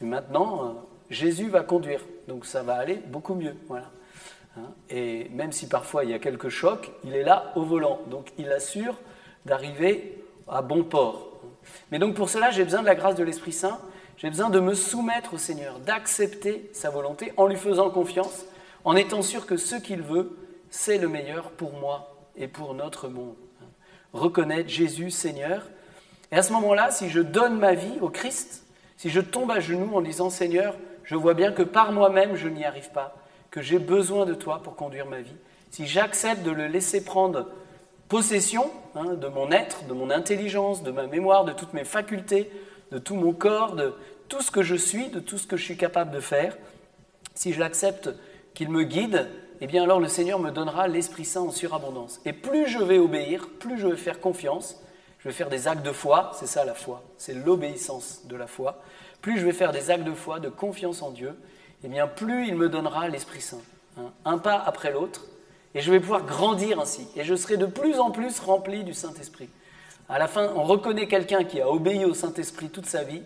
Et 0.00 0.04
maintenant, 0.04 0.64
euh, 0.64 0.68
Jésus 1.10 1.48
va 1.48 1.62
conduire, 1.62 2.00
donc 2.28 2.44
ça 2.44 2.62
va 2.62 2.74
aller 2.74 2.96
beaucoup 3.06 3.34
mieux. 3.34 3.54
Voilà. 3.68 3.90
Hein, 4.56 4.72
et 4.88 5.28
même 5.30 5.52
si 5.52 5.68
parfois 5.68 6.04
il 6.04 6.10
y 6.10 6.14
a 6.14 6.18
quelques 6.18 6.48
chocs, 6.48 6.90
il 7.04 7.14
est 7.14 7.22
là 7.22 7.52
au 7.54 7.62
volant, 7.62 8.00
donc 8.08 8.32
il 8.38 8.50
assure 8.50 8.96
d'arriver 9.46 10.24
à 10.48 10.62
bon 10.62 10.82
port. 10.82 11.28
Mais 11.92 11.98
donc 11.98 12.14
pour 12.14 12.28
cela, 12.28 12.50
j'ai 12.50 12.64
besoin 12.64 12.80
de 12.80 12.86
la 12.86 12.96
grâce 12.96 13.14
de 13.14 13.22
l'Esprit 13.22 13.52
Saint 13.52 13.78
j'ai 14.20 14.28
besoin 14.28 14.50
de 14.50 14.60
me 14.60 14.74
soumettre 14.74 15.32
au 15.32 15.38
Seigneur, 15.38 15.78
d'accepter 15.78 16.68
sa 16.74 16.90
volonté 16.90 17.32
en 17.38 17.46
lui 17.46 17.56
faisant 17.56 17.88
confiance, 17.88 18.44
en 18.84 18.94
étant 18.94 19.22
sûr 19.22 19.46
que 19.46 19.56
ce 19.56 19.76
qu'il 19.76 20.02
veut, 20.02 20.36
c'est 20.68 20.98
le 20.98 21.08
meilleur 21.08 21.50
pour 21.52 21.72
moi 21.72 22.14
et 22.36 22.46
pour 22.46 22.74
notre 22.74 23.08
monde. 23.08 23.34
Reconnaître 24.12 24.68
Jésus 24.68 25.10
Seigneur. 25.10 25.66
Et 26.32 26.36
à 26.36 26.42
ce 26.42 26.52
moment-là, 26.52 26.90
si 26.90 27.10
je 27.10 27.20
donne 27.20 27.58
ma 27.58 27.74
vie 27.74 27.98
au 28.00 28.08
Christ, 28.08 28.64
si 28.96 29.10
je 29.10 29.20
tombe 29.20 29.50
à 29.50 29.60
genoux 29.60 29.90
en 29.94 30.00
disant 30.00 30.30
Seigneur, 30.30 30.76
je 31.04 31.16
vois 31.16 31.34
bien 31.34 31.52
que 31.52 31.62
par 31.62 31.92
moi-même 31.92 32.36
je 32.36 32.48
n'y 32.48 32.64
arrive 32.64 32.90
pas, 32.90 33.16
que 33.50 33.62
j'ai 33.62 33.78
besoin 33.78 34.26
de 34.26 34.34
toi 34.34 34.60
pour 34.62 34.76
conduire 34.76 35.06
ma 35.06 35.20
vie, 35.20 35.36
si 35.70 35.86
j'accepte 35.86 36.42
de 36.42 36.50
le 36.50 36.66
laisser 36.66 37.04
prendre 37.04 37.48
possession 38.08 38.70
hein, 38.94 39.14
de 39.14 39.28
mon 39.28 39.50
être, 39.50 39.86
de 39.86 39.92
mon 39.92 40.10
intelligence, 40.10 40.82
de 40.82 40.90
ma 40.90 41.06
mémoire, 41.06 41.44
de 41.44 41.52
toutes 41.52 41.72
mes 41.72 41.84
facultés, 41.84 42.50
de 42.92 42.98
tout 42.98 43.14
mon 43.14 43.32
corps, 43.32 43.74
de 43.74 43.94
tout 44.28 44.42
ce 44.42 44.50
que 44.50 44.62
je 44.62 44.74
suis, 44.74 45.08
de 45.08 45.20
tout 45.20 45.38
ce 45.38 45.46
que 45.46 45.56
je 45.56 45.64
suis 45.64 45.76
capable 45.76 46.10
de 46.10 46.20
faire, 46.20 46.56
si 47.34 47.52
je 47.52 47.60
l'accepte 47.60 48.10
qu'il 48.54 48.70
me 48.70 48.82
guide, 48.82 49.28
eh 49.60 49.66
bien 49.66 49.82
alors 49.82 50.00
le 50.00 50.08
Seigneur 50.08 50.38
me 50.38 50.50
donnera 50.50 50.88
l'Esprit 50.88 51.24
Saint 51.24 51.42
en 51.42 51.50
surabondance. 51.50 52.20
Et 52.24 52.32
plus 52.32 52.66
je 52.68 52.78
vais 52.78 52.98
obéir, 52.98 53.48
plus 53.58 53.78
je 53.78 53.86
vais 53.86 53.96
faire 53.96 54.20
confiance, 54.20 54.82
je 55.20 55.28
vais 55.28 55.34
faire 55.34 55.48
des 55.48 55.68
actes 55.68 55.84
de 55.84 55.92
foi, 55.92 56.32
c'est 56.34 56.46
ça 56.46 56.64
la 56.64 56.74
foi, 56.74 57.02
c'est 57.16 57.34
l'obéissance 57.34 58.22
de 58.24 58.36
la 58.36 58.46
foi. 58.46 58.82
Plus 59.20 59.38
je 59.38 59.44
vais 59.44 59.52
faire 59.52 59.72
des 59.72 59.90
actes 59.90 60.04
de 60.04 60.14
foi, 60.14 60.40
de 60.40 60.48
confiance 60.48 61.02
en 61.02 61.10
Dieu, 61.10 61.34
eh 61.84 61.88
bien 61.88 62.06
plus 62.06 62.48
il 62.48 62.56
me 62.56 62.68
donnera 62.68 63.08
l'Esprit 63.08 63.40
Saint. 63.40 63.60
Hein, 63.98 64.12
un 64.24 64.38
pas 64.38 64.62
après 64.64 64.92
l'autre, 64.92 65.26
et 65.74 65.80
je 65.80 65.90
vais 65.90 66.00
pouvoir 66.00 66.24
grandir 66.24 66.80
ainsi. 66.80 67.06
Et 67.16 67.24
je 67.24 67.34
serai 67.34 67.56
de 67.56 67.66
plus 67.66 67.98
en 68.00 68.10
plus 68.10 68.40
rempli 68.40 68.82
du 68.82 68.94
Saint-Esprit. 68.94 69.48
À 70.08 70.18
la 70.18 70.26
fin, 70.26 70.52
on 70.56 70.64
reconnaît 70.64 71.06
quelqu'un 71.06 71.44
qui 71.44 71.60
a 71.60 71.68
obéi 71.68 72.04
au 72.04 72.14
Saint-Esprit 72.14 72.70
toute 72.70 72.86
sa 72.86 73.04
vie, 73.04 73.22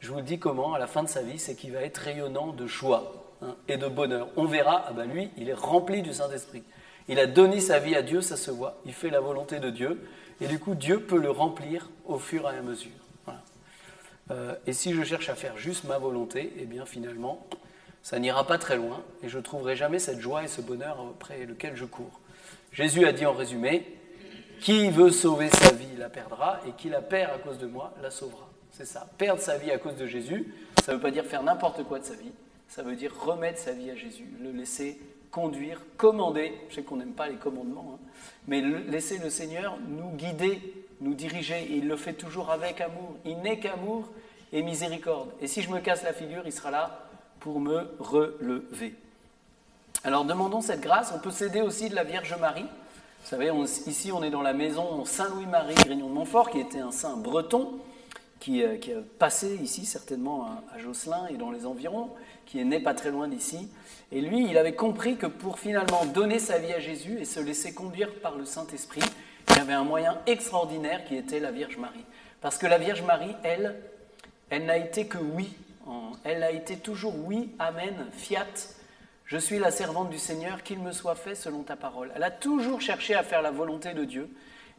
je 0.00 0.10
vous 0.10 0.18
le 0.18 0.22
dis 0.22 0.38
comment, 0.38 0.74
à 0.74 0.78
la 0.78 0.86
fin 0.86 1.02
de 1.02 1.08
sa 1.08 1.22
vie, 1.22 1.38
c'est 1.38 1.54
qu'il 1.54 1.72
va 1.72 1.80
être 1.80 1.98
rayonnant 1.98 2.52
de 2.52 2.66
joie 2.66 3.34
hein, 3.42 3.56
et 3.66 3.76
de 3.76 3.88
bonheur. 3.88 4.28
On 4.36 4.44
verra, 4.44 4.84
ah 4.88 4.92
ben 4.92 5.06
lui, 5.06 5.30
il 5.36 5.48
est 5.48 5.54
rempli 5.54 6.02
du 6.02 6.12
Saint-Esprit. 6.12 6.62
Il 7.08 7.18
a 7.18 7.26
donné 7.26 7.60
sa 7.60 7.78
vie 7.78 7.96
à 7.96 8.02
Dieu, 8.02 8.20
ça 8.20 8.36
se 8.36 8.50
voit. 8.50 8.76
Il 8.84 8.92
fait 8.92 9.10
la 9.10 9.20
volonté 9.20 9.58
de 9.58 9.70
Dieu. 9.70 10.00
Et 10.40 10.46
du 10.46 10.58
coup, 10.58 10.74
Dieu 10.74 11.00
peut 11.00 11.18
le 11.18 11.30
remplir 11.30 11.90
au 12.06 12.18
fur 12.18 12.50
et 12.50 12.56
à 12.56 12.62
mesure. 12.62 12.90
Euh, 14.30 14.54
et 14.66 14.72
si 14.72 14.92
je 14.92 15.02
cherche 15.02 15.28
à 15.30 15.34
faire 15.34 15.56
juste 15.56 15.84
ma 15.84 15.98
volonté, 15.98 16.52
eh 16.58 16.66
bien 16.66 16.84
finalement, 16.84 17.46
ça 18.02 18.18
n'ira 18.18 18.46
pas 18.46 18.58
très 18.58 18.76
loin 18.76 19.02
et 19.22 19.28
je 19.28 19.38
ne 19.38 19.42
trouverai 19.42 19.74
jamais 19.74 19.98
cette 19.98 20.20
joie 20.20 20.44
et 20.44 20.48
ce 20.48 20.60
bonheur 20.60 20.98
après 21.14 21.46
lequel 21.46 21.76
je 21.76 21.84
cours. 21.84 22.20
Jésus 22.72 23.06
a 23.06 23.12
dit 23.12 23.26
en 23.26 23.32
résumé, 23.32 23.86
qui 24.60 24.90
veut 24.90 25.10
sauver 25.10 25.48
sa 25.50 25.72
vie 25.72 25.96
la 25.96 26.08
perdra 26.08 26.60
et 26.66 26.72
qui 26.72 26.88
la 26.88 27.00
perd 27.00 27.32
à 27.32 27.38
cause 27.38 27.58
de 27.58 27.66
moi 27.66 27.94
la 28.02 28.10
sauvera. 28.10 28.48
C'est 28.72 28.86
ça. 28.86 29.08
Perdre 29.16 29.40
sa 29.40 29.56
vie 29.56 29.70
à 29.70 29.78
cause 29.78 29.96
de 29.96 30.06
Jésus, 30.06 30.52
ça 30.84 30.92
ne 30.92 30.96
veut 30.96 31.02
pas 31.02 31.10
dire 31.10 31.24
faire 31.24 31.42
n'importe 31.42 31.84
quoi 31.84 31.98
de 31.98 32.04
sa 32.04 32.14
vie, 32.14 32.32
ça 32.68 32.82
veut 32.82 32.96
dire 32.96 33.12
remettre 33.18 33.58
sa 33.58 33.72
vie 33.72 33.90
à 33.90 33.96
Jésus, 33.96 34.26
le 34.42 34.52
laisser 34.52 35.00
conduire, 35.30 35.80
commander. 35.96 36.52
Je 36.70 36.76
sais 36.76 36.82
qu'on 36.82 36.96
n'aime 36.96 37.12
pas 37.12 37.28
les 37.28 37.36
commandements, 37.36 37.94
hein, 37.94 38.06
mais 38.46 38.60
laisser 38.60 39.18
le 39.18 39.30
Seigneur 39.30 39.78
nous 39.88 40.10
guider, 40.10 40.60
nous 41.00 41.14
diriger. 41.14 41.68
il 41.70 41.86
le 41.86 41.96
fait 41.96 42.14
toujours 42.14 42.50
avec 42.50 42.80
amour. 42.80 43.16
Il 43.24 43.38
n'est 43.38 43.58
qu'amour 43.58 44.08
et 44.52 44.62
miséricorde. 44.62 45.30
Et 45.40 45.46
si 45.46 45.62
je 45.62 45.70
me 45.70 45.80
casse 45.80 46.02
la 46.02 46.12
figure, 46.12 46.42
il 46.46 46.52
sera 46.52 46.70
là 46.70 47.08
pour 47.40 47.60
me 47.60 47.88
relever. 47.98 48.94
Alors 50.04 50.24
demandons 50.24 50.60
cette 50.60 50.80
grâce. 50.80 51.12
On 51.14 51.18
peut 51.18 51.30
s'aider 51.30 51.60
aussi 51.60 51.88
de 51.88 51.94
la 51.94 52.04
Vierge 52.04 52.34
Marie. 52.38 52.62
Vous 52.62 53.28
savez, 53.28 53.50
ici 53.86 54.12
on 54.12 54.22
est 54.22 54.30
dans 54.30 54.42
la 54.42 54.52
maison 54.52 55.04
Saint-Louis-Marie 55.04 55.74
Grignon 55.74 56.08
de 56.08 56.14
Montfort, 56.14 56.50
qui 56.50 56.60
était 56.60 56.78
un 56.78 56.92
saint 56.92 57.16
breton, 57.16 57.78
qui, 58.40 58.62
euh, 58.62 58.74
a 58.74 59.18
passé 59.18 59.58
ici 59.62 59.84
certainement 59.86 60.44
à, 60.44 60.62
à 60.74 60.78
Josselin 60.78 61.26
et 61.28 61.36
dans 61.36 61.50
les 61.50 61.66
environs, 61.66 62.10
qui 62.46 62.60
est 62.60 62.64
né 62.64 62.80
pas 62.80 62.94
très 62.94 63.10
loin 63.10 63.28
d'ici. 63.28 63.68
Et 64.10 64.20
lui, 64.20 64.48
il 64.48 64.56
avait 64.56 64.74
compris 64.74 65.16
que 65.16 65.26
pour 65.26 65.58
finalement 65.58 66.06
donner 66.06 66.38
sa 66.38 66.58
vie 66.58 66.72
à 66.72 66.80
Jésus 66.80 67.18
et 67.20 67.24
se 67.24 67.40
laisser 67.40 67.74
conduire 67.74 68.14
par 68.20 68.36
le 68.36 68.44
Saint-Esprit, 68.44 69.02
il 69.50 69.56
y 69.56 69.60
avait 69.60 69.72
un 69.72 69.84
moyen 69.84 70.18
extraordinaire 70.26 71.04
qui 71.04 71.16
était 71.16 71.40
la 71.40 71.50
Vierge 71.50 71.76
Marie. 71.76 72.04
Parce 72.40 72.58
que 72.58 72.66
la 72.66 72.78
Vierge 72.78 73.02
Marie, 73.02 73.34
elle, 73.42 73.76
elle 74.50 74.66
n'a 74.66 74.78
été 74.78 75.06
que 75.06 75.18
oui. 75.18 75.52
Elle 76.24 76.42
a 76.42 76.50
été 76.50 76.76
toujours 76.76 77.14
oui, 77.24 77.50
amen, 77.58 77.94
fiat. 78.12 78.46
Je 79.24 79.38
suis 79.38 79.58
la 79.58 79.70
servante 79.70 80.10
du 80.10 80.18
Seigneur, 80.18 80.62
qu'il 80.62 80.78
me 80.78 80.92
soit 80.92 81.14
fait 81.14 81.34
selon 81.34 81.62
ta 81.62 81.76
parole. 81.76 82.12
Elle 82.14 82.22
a 82.22 82.30
toujours 82.30 82.80
cherché 82.80 83.14
à 83.14 83.22
faire 83.22 83.42
la 83.42 83.50
volonté 83.50 83.94
de 83.94 84.04
Dieu. 84.04 84.30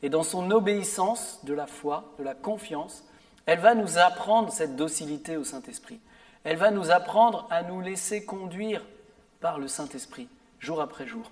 Et 0.02 0.10
dans 0.10 0.24
son 0.24 0.50
obéissance 0.52 1.40
de 1.44 1.54
la 1.54 1.68
foi, 1.68 2.14
de 2.20 2.24
la 2.24 2.34
confiance, 2.34 3.04
elle 3.50 3.60
va 3.60 3.74
nous 3.74 3.98
apprendre 3.98 4.52
cette 4.52 4.76
docilité 4.76 5.36
au 5.36 5.44
Saint-Esprit. 5.44 6.00
Elle 6.44 6.58
va 6.58 6.70
nous 6.70 6.92
apprendre 6.92 7.48
à 7.50 7.64
nous 7.64 7.82
laisser 7.82 8.24
conduire 8.24 8.86
par 9.42 9.58
le 9.58 9.68
Saint-Esprit, 9.68 10.28
jour 10.60 10.82
après 10.82 11.08
jour. 11.08 11.32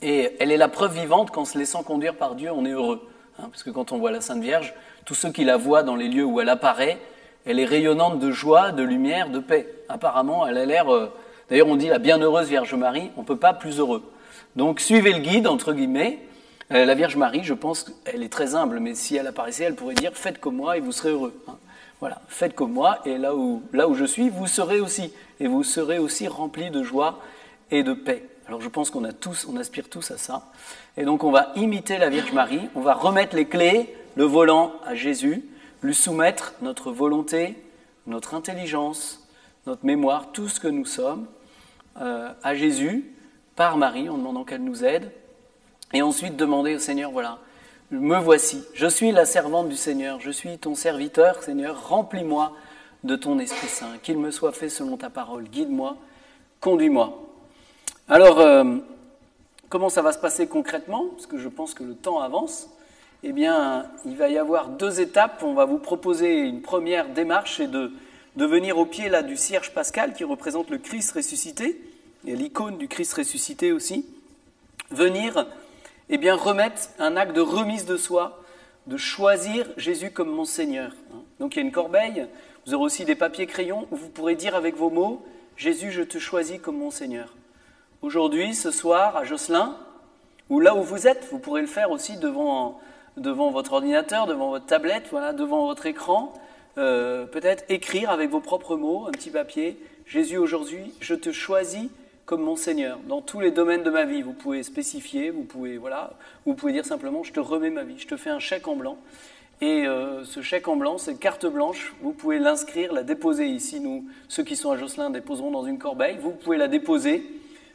Et 0.00 0.34
elle 0.40 0.50
est 0.50 0.56
la 0.56 0.68
preuve 0.68 0.98
vivante 0.98 1.30
qu'en 1.30 1.44
se 1.44 1.58
laissant 1.58 1.82
conduire 1.82 2.14
par 2.14 2.36
Dieu, 2.36 2.50
on 2.50 2.64
est 2.64 2.70
heureux. 2.70 3.06
Hein, 3.38 3.50
parce 3.50 3.62
que 3.62 3.68
quand 3.68 3.92
on 3.92 3.98
voit 3.98 4.12
la 4.12 4.22
Sainte 4.22 4.42
Vierge, 4.42 4.72
tous 5.04 5.12
ceux 5.12 5.30
qui 5.30 5.44
la 5.44 5.58
voient 5.58 5.82
dans 5.82 5.94
les 5.94 6.08
lieux 6.08 6.24
où 6.24 6.40
elle 6.40 6.48
apparaît, 6.48 6.98
elle 7.44 7.60
est 7.60 7.66
rayonnante 7.66 8.18
de 8.18 8.30
joie, 8.30 8.72
de 8.72 8.82
lumière, 8.82 9.28
de 9.28 9.38
paix. 9.38 9.68
Apparemment, 9.90 10.46
elle 10.46 10.56
a 10.56 10.64
l'air... 10.64 10.90
Euh, 10.90 11.12
d'ailleurs, 11.50 11.68
on 11.68 11.76
dit 11.76 11.88
la 11.88 11.98
bienheureuse 11.98 12.48
Vierge 12.48 12.72
Marie, 12.72 13.10
on 13.18 13.20
ne 13.20 13.26
peut 13.26 13.36
pas 13.36 13.52
plus 13.52 13.78
heureux. 13.78 14.10
Donc, 14.56 14.80
suivez 14.80 15.12
le 15.12 15.18
guide, 15.18 15.48
entre 15.48 15.74
guillemets. 15.74 16.18
Euh, 16.72 16.84
la 16.84 16.94
Vierge 16.94 17.16
Marie, 17.16 17.44
je 17.44 17.54
pense 17.54 17.84
qu'elle 17.84 18.22
est 18.22 18.32
très 18.32 18.54
humble, 18.54 18.80
mais 18.80 18.94
si 18.94 19.16
elle 19.16 19.26
apparaissait, 19.28 19.64
elle 19.64 19.76
pourrait 19.76 19.94
dire 19.94 20.12
Faites 20.14 20.40
comme 20.40 20.56
moi 20.56 20.76
et 20.76 20.80
vous 20.80 20.92
serez 20.92 21.10
heureux. 21.10 21.40
Hein. 21.46 21.56
Voilà, 22.00 22.20
faites 22.28 22.54
comme 22.54 22.72
moi, 22.72 22.98
et 23.06 23.16
là 23.16 23.34
où, 23.34 23.62
là 23.72 23.88
où 23.88 23.94
je 23.94 24.04
suis, 24.04 24.28
vous 24.28 24.46
serez 24.46 24.80
aussi. 24.80 25.12
Et 25.40 25.46
vous 25.46 25.62
serez 25.62 25.98
aussi 25.98 26.28
remplis 26.28 26.70
de 26.70 26.82
joie 26.82 27.20
et 27.70 27.82
de 27.82 27.94
paix. 27.94 28.24
Alors 28.48 28.60
je 28.60 28.68
pense 28.68 28.90
qu'on 28.90 29.04
a 29.04 29.12
tous, 29.12 29.46
on 29.50 29.56
aspire 29.56 29.88
tous 29.88 30.10
à 30.10 30.18
ça. 30.18 30.42
Et 30.96 31.04
donc 31.04 31.24
on 31.24 31.30
va 31.30 31.52
imiter 31.56 31.98
la 31.98 32.10
Vierge 32.10 32.32
Marie, 32.32 32.68
on 32.74 32.80
va 32.80 32.94
remettre 32.94 33.34
les 33.34 33.46
clés, 33.46 33.94
le 34.14 34.24
volant 34.24 34.72
à 34.84 34.94
Jésus, 34.94 35.44
lui 35.82 35.94
soumettre 35.94 36.54
notre 36.62 36.92
volonté, 36.92 37.56
notre 38.06 38.34
intelligence, 38.34 39.26
notre 39.66 39.84
mémoire, 39.84 40.32
tout 40.32 40.48
ce 40.48 40.60
que 40.60 40.68
nous 40.68 40.84
sommes, 40.84 41.26
euh, 42.00 42.30
à 42.42 42.54
Jésus, 42.54 43.12
par 43.56 43.76
Marie, 43.78 44.08
en 44.08 44.18
demandant 44.18 44.44
qu'elle 44.44 44.62
nous 44.62 44.84
aide, 44.84 45.10
et 45.92 46.02
ensuite 46.02 46.36
demander 46.36 46.76
au 46.76 46.78
Seigneur, 46.78 47.10
voilà, 47.10 47.38
me 47.90 48.18
voici, 48.18 48.64
je 48.74 48.86
suis 48.86 49.12
la 49.12 49.24
servante 49.24 49.68
du 49.68 49.76
Seigneur, 49.76 50.20
je 50.20 50.30
suis 50.30 50.58
ton 50.58 50.74
serviteur, 50.74 51.42
Seigneur, 51.42 51.88
remplis-moi 51.88 52.52
de 53.04 53.14
ton 53.14 53.38
Esprit 53.38 53.68
Saint, 53.68 53.98
qu'il 54.02 54.18
me 54.18 54.30
soit 54.30 54.52
fait 54.52 54.68
selon 54.68 54.96
ta 54.96 55.10
parole, 55.10 55.44
guide-moi, 55.44 55.96
conduis-moi. 56.60 57.22
Alors, 58.08 58.40
euh, 58.40 58.76
comment 59.68 59.88
ça 59.88 60.02
va 60.02 60.12
se 60.12 60.18
passer 60.18 60.46
concrètement? 60.46 61.06
Parce 61.14 61.26
que 61.26 61.38
je 61.38 61.48
pense 61.48 61.74
que 61.74 61.82
le 61.82 61.94
temps 61.94 62.20
avance. 62.20 62.68
Eh 63.22 63.32
bien, 63.32 63.86
il 64.04 64.16
va 64.16 64.28
y 64.28 64.38
avoir 64.38 64.68
deux 64.68 65.00
étapes. 65.00 65.42
On 65.42 65.54
va 65.54 65.64
vous 65.64 65.78
proposer 65.78 66.38
une 66.38 66.62
première 66.62 67.08
démarche, 67.08 67.56
c'est 67.56 67.70
de, 67.70 67.92
de 68.36 68.44
venir 68.46 68.78
au 68.78 68.86
pied 68.86 69.08
là, 69.08 69.22
du 69.22 69.36
cierge 69.36 69.72
pascal 69.72 70.12
qui 70.12 70.22
représente 70.22 70.70
le 70.70 70.78
Christ 70.78 71.12
ressuscité, 71.12 71.80
et 72.26 72.36
l'icône 72.36 72.78
du 72.78 72.88
Christ 72.88 73.14
ressuscité 73.14 73.72
aussi. 73.72 74.06
Venir 74.90 75.46
eh 76.08 76.18
bien, 76.18 76.34
remettre 76.34 76.82
un 76.98 77.16
acte 77.16 77.34
de 77.34 77.40
remise 77.40 77.86
de 77.86 77.96
soi, 77.96 78.42
de 78.86 78.96
choisir 78.96 79.66
Jésus 79.76 80.10
comme 80.10 80.30
mon 80.30 80.44
Seigneur. 80.44 80.92
Donc 81.40 81.54
il 81.54 81.58
y 81.58 81.62
a 81.62 81.66
une 81.66 81.72
corbeille, 81.72 82.26
vous 82.66 82.74
aurez 82.74 82.84
aussi 82.84 83.04
des 83.04 83.14
papiers 83.14 83.46
crayons 83.46 83.86
où 83.90 83.96
vous 83.96 84.08
pourrez 84.08 84.34
dire 84.34 84.54
avec 84.54 84.76
vos 84.76 84.90
mots, 84.90 85.24
Jésus, 85.56 85.90
je 85.90 86.02
te 86.02 86.18
choisis 86.18 86.60
comme 86.60 86.78
mon 86.78 86.90
Seigneur. 86.90 87.34
Aujourd'hui, 88.02 88.54
ce 88.54 88.70
soir, 88.70 89.16
à 89.16 89.24
Josselin, 89.24 89.76
ou 90.50 90.60
là 90.60 90.74
où 90.74 90.82
vous 90.82 91.08
êtes, 91.08 91.26
vous 91.30 91.38
pourrez 91.38 91.62
le 91.62 91.66
faire 91.66 91.90
aussi 91.90 92.18
devant, 92.18 92.80
devant 93.16 93.50
votre 93.50 93.72
ordinateur, 93.72 94.26
devant 94.26 94.50
votre 94.50 94.66
tablette, 94.66 95.08
voilà, 95.10 95.32
devant 95.32 95.66
votre 95.66 95.86
écran, 95.86 96.32
euh, 96.78 97.24
peut-être 97.24 97.64
écrire 97.68 98.10
avec 98.10 98.30
vos 98.30 98.40
propres 98.40 98.76
mots, 98.76 99.06
un 99.06 99.12
petit 99.12 99.30
papier, 99.30 99.80
Jésus, 100.06 100.36
aujourd'hui, 100.36 100.92
je 101.00 101.14
te 101.14 101.32
choisis 101.32 101.88
comme 102.26 102.42
mon 102.42 102.56
Seigneur 102.56 102.98
dans 103.08 103.22
tous 103.22 103.40
les 103.40 103.52
domaines 103.52 103.84
de 103.84 103.90
ma 103.90 104.04
vie. 104.04 104.20
Vous 104.20 104.32
pouvez 104.32 104.62
spécifier, 104.64 105.30
vous 105.30 105.44
pouvez 105.44 105.78
voilà, 105.78 106.10
vous 106.44 106.54
pouvez 106.54 106.72
dire 106.72 106.84
simplement 106.84 107.22
je 107.22 107.32
te 107.32 107.40
remets 107.40 107.70
ma 107.70 107.84
vie, 107.84 107.98
je 107.98 108.08
te 108.08 108.16
fais 108.16 108.30
un 108.30 108.40
chèque 108.40 108.68
en 108.68 108.76
blanc. 108.76 108.98
Et 109.62 109.86
euh, 109.86 110.22
ce 110.24 110.42
chèque 110.42 110.68
en 110.68 110.76
blanc, 110.76 110.98
cette 110.98 111.18
carte 111.18 111.46
blanche, 111.46 111.94
vous 112.02 112.12
pouvez 112.12 112.38
l'inscrire, 112.38 112.92
la 112.92 113.02
déposer 113.02 113.46
ici. 113.46 113.80
Nous, 113.80 114.04
ceux 114.28 114.42
qui 114.42 114.54
sont 114.54 114.70
à 114.70 114.76
Josselin, 114.76 115.08
déposeront 115.08 115.50
dans 115.50 115.64
une 115.64 115.78
corbeille. 115.78 116.18
Vous 116.20 116.32
pouvez 116.32 116.58
la 116.58 116.68
déposer, 116.68 117.20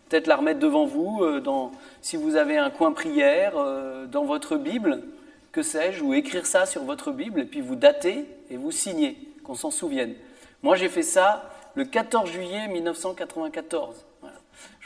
peut-être 0.08 0.28
la 0.28 0.36
remettre 0.36 0.60
devant 0.60 0.86
vous, 0.86 1.24
euh, 1.24 1.42
si 2.02 2.18
vous 2.18 2.36
avez 2.36 2.58
un 2.58 2.70
coin 2.70 2.92
prière, 2.92 3.54
euh, 3.58 4.06
dans 4.06 4.26
votre 4.26 4.58
Bible, 4.58 5.02
que 5.52 5.64
sais-je, 5.64 6.04
ou 6.04 6.14
écrire 6.14 6.46
ça 6.46 6.68
sur 6.68 6.84
votre 6.84 7.12
Bible, 7.12 7.40
et 7.40 7.46
puis 7.46 7.62
vous 7.62 7.76
datez 7.76 8.26
et 8.52 8.58
vous 8.58 8.72
signez, 8.72 9.18
qu'on 9.44 9.56
s'en 9.56 9.72
souvienne. 9.72 10.14
Moi, 10.62 10.76
j'ai 10.76 10.90
fait 10.90 11.02
ça 11.02 11.50
le 11.74 11.86
14 11.86 12.30
juillet 12.30 12.68
1994. 12.68 14.06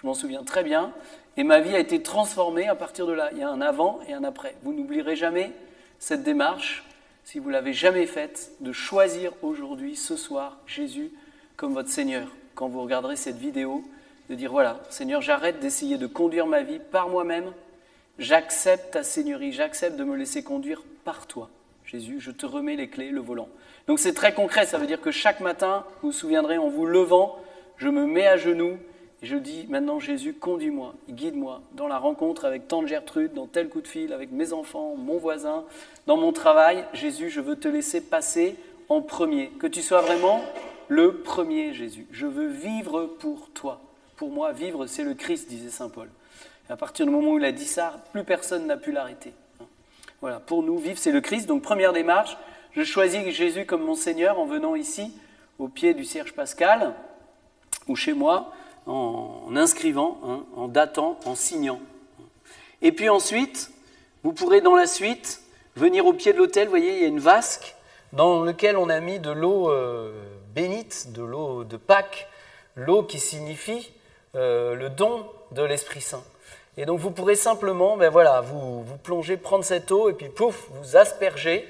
Je 0.05 0.07
m'en 0.07 0.13
souviens 0.13 0.43
très 0.43 0.63
bien. 0.63 0.91
Et 1.35 1.43
ma 1.43 1.61
vie 1.61 1.75
a 1.75 1.79
été 1.79 2.03
transformée 2.03 2.67
à 2.67 2.75
partir 2.75 3.07
de 3.07 3.11
là. 3.11 3.29
Il 3.31 3.39
y 3.39 3.41
a 3.41 3.49
un 3.49 3.59
avant 3.59 4.01
et 4.07 4.13
un 4.13 4.23
après. 4.23 4.53
Vous 4.61 4.71
n'oublierez 4.71 5.15
jamais 5.15 5.51
cette 5.97 6.21
démarche, 6.21 6.83
si 7.23 7.39
vous 7.39 7.49
l'avez 7.49 7.73
jamais 7.73 8.05
faite, 8.05 8.51
de 8.59 8.71
choisir 8.71 9.31
aujourd'hui, 9.41 9.95
ce 9.95 10.15
soir, 10.15 10.59
Jésus 10.67 11.09
comme 11.55 11.73
votre 11.73 11.89
Seigneur. 11.89 12.27
Quand 12.53 12.67
vous 12.67 12.83
regarderez 12.83 13.15
cette 13.15 13.37
vidéo, 13.37 13.83
de 14.29 14.35
dire 14.35 14.51
voilà, 14.51 14.79
Seigneur, 14.91 15.23
j'arrête 15.23 15.59
d'essayer 15.59 15.97
de 15.97 16.05
conduire 16.05 16.45
ma 16.45 16.61
vie 16.61 16.77
par 16.77 17.09
moi-même. 17.09 17.51
J'accepte 18.19 18.91
ta 18.91 19.01
Seigneurie, 19.01 19.53
j'accepte 19.53 19.97
de 19.97 20.03
me 20.03 20.15
laisser 20.15 20.43
conduire 20.43 20.83
par 21.03 21.25
toi. 21.25 21.49
Jésus, 21.83 22.17
je 22.19 22.29
te 22.29 22.45
remets 22.45 22.75
les 22.75 22.89
clés, 22.89 23.09
le 23.09 23.21
volant. 23.21 23.49
Donc 23.87 23.97
c'est 23.97 24.13
très 24.13 24.35
concret, 24.35 24.67
ça 24.67 24.77
veut 24.77 24.85
dire 24.85 25.01
que 25.01 25.09
chaque 25.09 25.39
matin, 25.39 25.83
vous 26.03 26.09
vous 26.09 26.15
souviendrez, 26.15 26.59
en 26.59 26.69
vous 26.69 26.85
levant, 26.85 27.39
je 27.77 27.89
me 27.89 28.05
mets 28.05 28.27
à 28.27 28.37
genoux 28.37 28.77
et 29.21 29.25
je 29.27 29.37
dis 29.37 29.65
maintenant, 29.69 29.99
Jésus, 29.99 30.33
conduis-moi, 30.33 30.93
guide-moi 31.09 31.61
dans 31.73 31.87
la 31.87 31.97
rencontre 31.97 32.45
avec 32.45 32.67
tante 32.67 32.87
Gertrude, 32.87 33.33
dans 33.33 33.47
tel 33.47 33.69
coup 33.69 33.81
de 33.81 33.87
fil, 33.87 34.13
avec 34.13 34.31
mes 34.31 34.53
enfants, 34.53 34.95
mon 34.97 35.17
voisin, 35.17 35.63
dans 36.05 36.17
mon 36.17 36.33
travail. 36.33 36.85
Jésus, 36.93 37.29
je 37.29 37.39
veux 37.39 37.55
te 37.55 37.67
laisser 37.67 38.01
passer 38.01 38.55
en 38.89 39.01
premier. 39.01 39.49
Que 39.59 39.67
tu 39.67 39.81
sois 39.81 40.01
vraiment 40.01 40.41
le 40.89 41.17
premier, 41.17 41.73
Jésus. 41.73 42.05
Je 42.11 42.27
veux 42.27 42.47
vivre 42.47 43.05
pour 43.19 43.49
toi. 43.51 43.81
Pour 44.17 44.31
moi, 44.31 44.51
vivre, 44.51 44.85
c'est 44.85 45.03
le 45.03 45.13
Christ, 45.13 45.49
disait 45.49 45.69
Saint 45.69 45.89
Paul. 45.89 46.09
Et 46.69 46.73
à 46.73 46.77
partir 46.77 47.05
du 47.05 47.11
moment 47.11 47.31
où 47.31 47.37
il 47.37 47.45
a 47.45 47.51
dit 47.51 47.65
ça, 47.65 48.03
plus 48.11 48.23
personne 48.23 48.67
n'a 48.67 48.77
pu 48.77 48.91
l'arrêter. 48.91 49.33
Voilà, 50.21 50.39
pour 50.39 50.63
nous, 50.63 50.77
vivre, 50.77 50.97
c'est 50.97 51.11
le 51.11 51.21
Christ. 51.21 51.47
Donc, 51.47 51.61
première 51.61 51.93
démarche, 51.93 52.37
je 52.73 52.83
choisis 52.83 53.27
Jésus 53.29 53.65
comme 53.65 53.83
mon 53.83 53.95
Seigneur 53.95 54.39
en 54.39 54.45
venant 54.45 54.75
ici, 54.75 55.11
au 55.57 55.67
pied 55.67 55.93
du 55.93 56.03
Cierge 56.03 56.33
Pascal, 56.33 56.93
ou 57.87 57.95
chez 57.95 58.13
moi 58.13 58.53
en 58.85 59.55
inscrivant, 59.55 60.19
hein, 60.23 60.43
en 60.55 60.67
datant, 60.67 61.19
en 61.25 61.35
signant. 61.35 61.79
Et 62.81 62.91
puis 62.91 63.09
ensuite, 63.09 63.71
vous 64.23 64.33
pourrez 64.33 64.61
dans 64.61 64.75
la 64.75 64.87
suite 64.87 65.41
venir 65.75 66.05
au 66.05 66.13
pied 66.13 66.33
de 66.33 66.37
l'autel, 66.37 66.65
vous 66.65 66.71
voyez, 66.71 66.95
il 66.97 67.01
y 67.01 67.05
a 67.05 67.07
une 67.07 67.19
vasque 67.19 67.75
dans 68.13 68.43
laquelle 68.43 68.77
on 68.77 68.89
a 68.89 68.99
mis 68.99 69.19
de 69.19 69.31
l'eau, 69.31 69.69
euh, 69.69 70.13
bénite, 70.53 71.11
de 71.11 71.23
l'eau 71.23 71.63
de 71.63 71.77
Pâques, 71.77 72.27
l'eau 72.75 73.03
qui 73.03 73.19
signifie 73.19 73.91
euh, 74.35 74.75
le 74.75 74.89
don 74.89 75.25
de 75.51 75.63
l'Esprit 75.63 76.01
Saint. 76.01 76.23
Et 76.77 76.85
donc 76.85 76.99
vous 76.99 77.11
pourrez 77.11 77.35
simplement, 77.35 77.97
ben 77.97 78.09
voilà, 78.09 78.41
vous, 78.41 78.83
vous 78.83 78.97
plonger, 78.97 79.37
prendre 79.37 79.63
cette 79.63 79.91
eau 79.91 80.09
et 80.09 80.13
puis 80.13 80.29
pouf, 80.29 80.67
vous 80.71 80.97
asperger 80.97 81.67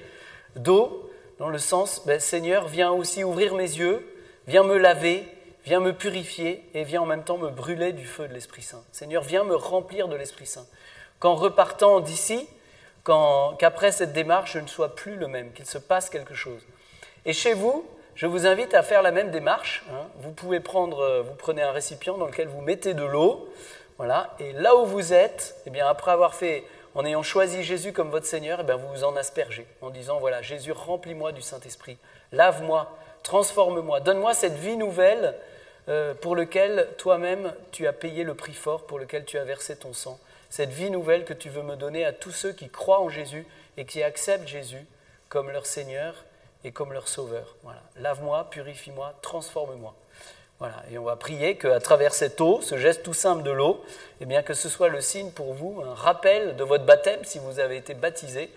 d'eau 0.56 1.10
dans 1.38 1.50
le 1.50 1.58
sens, 1.58 2.02
ben, 2.06 2.20
Seigneur, 2.20 2.68
viens 2.68 2.92
aussi 2.92 3.24
ouvrir 3.24 3.56
mes 3.56 3.64
yeux, 3.64 4.06
viens 4.48 4.64
me 4.64 4.78
laver, 4.78 5.28
viens 5.66 5.80
me 5.80 5.94
purifier 5.94 6.64
et 6.74 6.84
viens 6.84 7.02
en 7.02 7.06
même 7.06 7.24
temps 7.24 7.38
me 7.38 7.50
brûler 7.50 7.92
du 7.92 8.06
feu 8.06 8.28
de 8.28 8.34
l'Esprit 8.34 8.62
Saint. 8.62 8.84
Seigneur, 8.92 9.24
viens 9.24 9.44
me 9.44 9.56
remplir 9.56 10.08
de 10.08 10.16
l'Esprit 10.16 10.46
Saint. 10.46 10.66
Qu'en 11.20 11.36
repartant 11.36 12.00
d'ici, 12.00 12.48
qu'après 13.04 13.92
cette 13.92 14.14
démarche, 14.14 14.54
je 14.54 14.60
ne 14.60 14.68
sois 14.68 14.96
plus 14.96 15.16
le 15.16 15.28
même, 15.28 15.52
qu'il 15.54 15.66
se 15.66 15.78
passe 15.78 16.10
quelque 16.10 16.34
chose. 16.34 16.62
Et 17.26 17.34
chez 17.34 17.54
vous, 17.54 17.86
je 18.16 18.28
vous 18.28 18.48
invite 18.48 18.74
à 18.74 18.84
faire 18.84 19.02
la 19.02 19.12
même 19.12 19.32
démarche. 19.32 19.84
Hein. 19.92 20.08
Vous 20.20 20.32
pouvez 20.32 20.60
prendre, 20.60 21.00
euh, 21.00 21.22
vous 21.22 21.36
prenez 21.36 21.62
un 21.62 21.72
récipient 21.72 22.18
dans 22.18 22.28
lequel 22.28 22.48
vous 22.48 22.62
mettez 22.62 22.94
de 22.94 23.04
l'eau, 23.04 23.50
voilà, 23.98 24.36
et 24.40 24.52
là 24.54 24.76
où 24.76 24.86
vous 24.86 25.14
êtes, 25.14 25.56
eh 25.66 25.70
bien 25.70 25.88
après 25.88 26.12
avoir 26.12 26.34
fait, 26.34 26.64
en 26.96 27.06
ayant 27.06 27.24
choisi 27.24 27.64
Jésus 27.64 27.92
comme 27.92 28.10
votre 28.10 28.26
Seigneur, 28.26 28.60
eh 28.62 28.64
bien 28.64 28.78
vous 28.78 28.88
vous 28.88 29.04
en 29.04 29.16
aspergez 29.16 29.68
en 29.82 29.90
disant 29.90 30.20
voilà, 30.20 30.42
Jésus, 30.42 30.72
remplis-moi 30.72 31.34
du 31.34 31.42
Saint-Esprit, 31.42 31.98
lave-moi, 32.32 32.90
transforme-moi, 33.24 34.00
donne-moi 34.00 34.34
cette 34.34 34.56
vie 34.56 34.78
nouvelle 34.78 35.36
pour 36.22 36.36
laquelle 36.36 36.88
toi-même 36.98 37.54
tu 37.72 37.88
as 37.88 37.94
payé 37.94 38.24
le 38.24 38.34
prix 38.34 38.54
fort, 38.54 38.86
pour 38.86 39.00
lequel 39.00 39.26
tu 39.26 39.38
as 39.38 39.44
versé 39.44 39.76
ton 39.76 39.94
sang, 39.94 40.20
cette 40.50 40.72
vie 40.72 40.90
nouvelle 40.90 41.26
que 41.26 41.34
tu 41.34 41.50
veux 41.50 41.64
me 41.64 41.76
donner 41.76 42.06
à 42.06 42.14
tous 42.14 42.32
ceux 42.32 42.54
qui 42.54 42.70
croient 42.70 43.02
en 43.02 43.10
Jésus 43.10 43.46
et 43.78 43.86
qui 43.86 44.02
acceptent 44.04 44.48
Jésus 44.48 44.86
comme 45.30 45.52
leur 45.52 45.66
Seigneur 45.66 46.16
et 46.64 46.72
comme 46.72 46.94
leur 46.94 47.08
sauveur. 47.08 47.56
Voilà. 47.64 47.82
Lave-moi, 47.98 48.50
purifie-moi, 48.50 49.14
transforme-moi. 49.22 49.94
Voilà. 50.60 50.84
Et 50.90 50.98
on 50.98 51.04
va 51.04 51.16
prier 51.16 51.58
qu'à 51.58 51.80
travers 51.80 52.14
cette 52.14 52.40
eau, 52.40 52.62
ce 52.62 52.78
geste 52.78 53.04
tout 53.04 53.14
simple 53.14 53.44
de 53.44 53.52
l'eau, 53.52 53.84
eh 54.22 54.26
bien 54.26 54.42
que 54.42 54.54
ce 54.54 54.70
soit 54.70 54.88
le 54.88 55.02
signe 55.02 55.32
pour 55.32 55.54
vous, 55.54 55.82
un 55.86 55.94
rappel 55.94 56.56
de 56.56 56.64
votre 56.64 56.86
baptême 56.86 57.24
si 57.24 57.40
vous 57.40 57.60
avez 57.60 57.78
été 57.78 57.94
baptisé. 57.94 58.50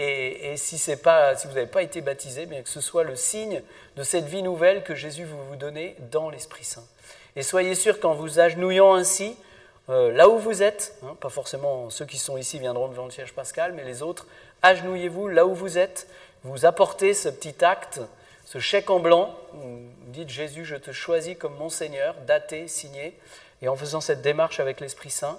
Et, 0.00 0.56
si, 0.56 0.76
vous 0.76 1.54
n'avez 1.54 1.66
pas 1.66 1.82
été 1.82 2.00
baptisé, 2.00 2.46
bien 2.46 2.62
que 2.62 2.68
ce 2.68 2.80
soit 2.80 3.02
le 3.02 3.16
signe 3.16 3.62
de 3.96 4.04
cette 4.04 4.26
vie 4.26 4.44
nouvelle 4.44 4.84
que 4.84 4.94
Jésus 4.94 5.24
veut 5.24 5.34
vous 5.48 5.56
donner 5.56 5.96
dans 6.12 6.30
l'Esprit 6.30 6.62
Saint. 6.62 6.84
Et 7.34 7.42
soyez 7.42 7.74
sûr 7.74 7.98
qu'en 7.98 8.14
vous 8.14 8.38
agenouillant 8.38 8.94
ainsi, 8.94 9.36
euh, 9.88 10.12
là 10.12 10.28
où 10.28 10.38
vous 10.38 10.62
êtes, 10.62 10.96
hein, 11.02 11.16
pas 11.20 11.30
forcément 11.30 11.90
ceux 11.90 12.04
qui 12.04 12.16
sont 12.16 12.36
ici 12.36 12.60
viendront 12.60 12.86
devant 12.86 13.06
le 13.06 13.10
siège 13.10 13.32
pascal, 13.32 13.72
mais 13.72 13.82
les 13.82 14.02
autres, 14.02 14.28
agenouillez-vous 14.62 15.26
là 15.26 15.46
où 15.46 15.54
vous 15.54 15.78
êtes, 15.78 16.06
vous 16.44 16.64
apportez 16.64 17.12
ce 17.12 17.28
petit 17.28 17.64
acte, 17.64 18.00
ce 18.44 18.60
chèque 18.60 18.90
en 18.90 19.00
blanc, 19.00 19.34
vous 19.52 19.88
dites 20.06 20.28
Jésus, 20.28 20.64
je 20.64 20.76
te 20.76 20.92
choisis 20.92 21.36
comme 21.36 21.56
mon 21.56 21.70
Seigneur, 21.70 22.14
daté, 22.24 22.68
signé, 22.68 23.18
et 23.62 23.68
en 23.68 23.74
faisant 23.74 24.00
cette 24.00 24.22
démarche 24.22 24.60
avec 24.60 24.78
l'Esprit 24.78 25.10
Saint, 25.10 25.38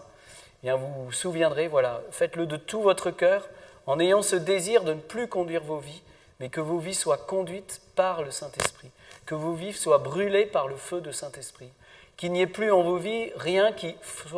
eh 0.64 0.68
bien 0.68 0.76
vous 0.76 1.06
vous 1.06 1.12
souviendrez, 1.14 1.70
voilà, 1.70 2.02
faites-le 2.12 2.46
de 2.46 2.58
tout 2.58 2.82
votre 2.82 3.10
cœur, 3.12 3.48
en 3.88 4.00
ayant 4.00 4.22
ce 4.22 4.36
désir 4.36 4.84
de 4.84 4.94
ne 4.94 5.00
plus 5.00 5.28
conduire 5.28 5.64
vos 5.64 5.80
vies, 5.80 6.02
mais 6.40 6.50
que 6.50 6.62
vos 6.62 6.80
vies 6.80 6.96
soient 6.96 7.18
conduites 7.18 7.82
par 7.96 8.24
le 8.24 8.32
Saint-Esprit, 8.32 8.90
que 9.26 9.36
vos 9.36 9.54
vies 9.54 9.74
soient 9.74 9.98
brûlées 9.98 10.46
par 10.46 10.68
le 10.68 10.76
feu 10.76 11.02
de 11.02 11.12
Saint-Esprit, 11.12 11.70
qu'il 12.18 12.32
n'y 12.32 12.42
ait 12.42 12.48
plus 12.48 12.72
en 12.72 12.82
vos 12.82 12.98
vies 12.98 13.32
rien 13.36 13.72
qui 13.72 13.96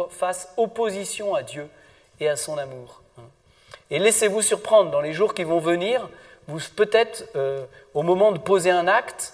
fasse 0.09 0.53
opposition 0.57 1.35
à 1.35 1.43
Dieu 1.43 1.67
et 2.19 2.29
à 2.29 2.35
son 2.35 2.57
amour. 2.57 3.01
Hein. 3.17 3.23
Et 3.89 3.99
laissez-vous 3.99 4.41
surprendre 4.41 4.91
dans 4.91 5.01
les 5.01 5.13
jours 5.13 5.33
qui 5.33 5.43
vont 5.43 5.59
venir, 5.59 6.09
vous 6.47 6.59
peut-être 6.75 7.25
euh, 7.35 7.65
au 7.93 8.03
moment 8.03 8.31
de 8.31 8.37
poser 8.37 8.71
un 8.71 8.87
acte, 8.87 9.33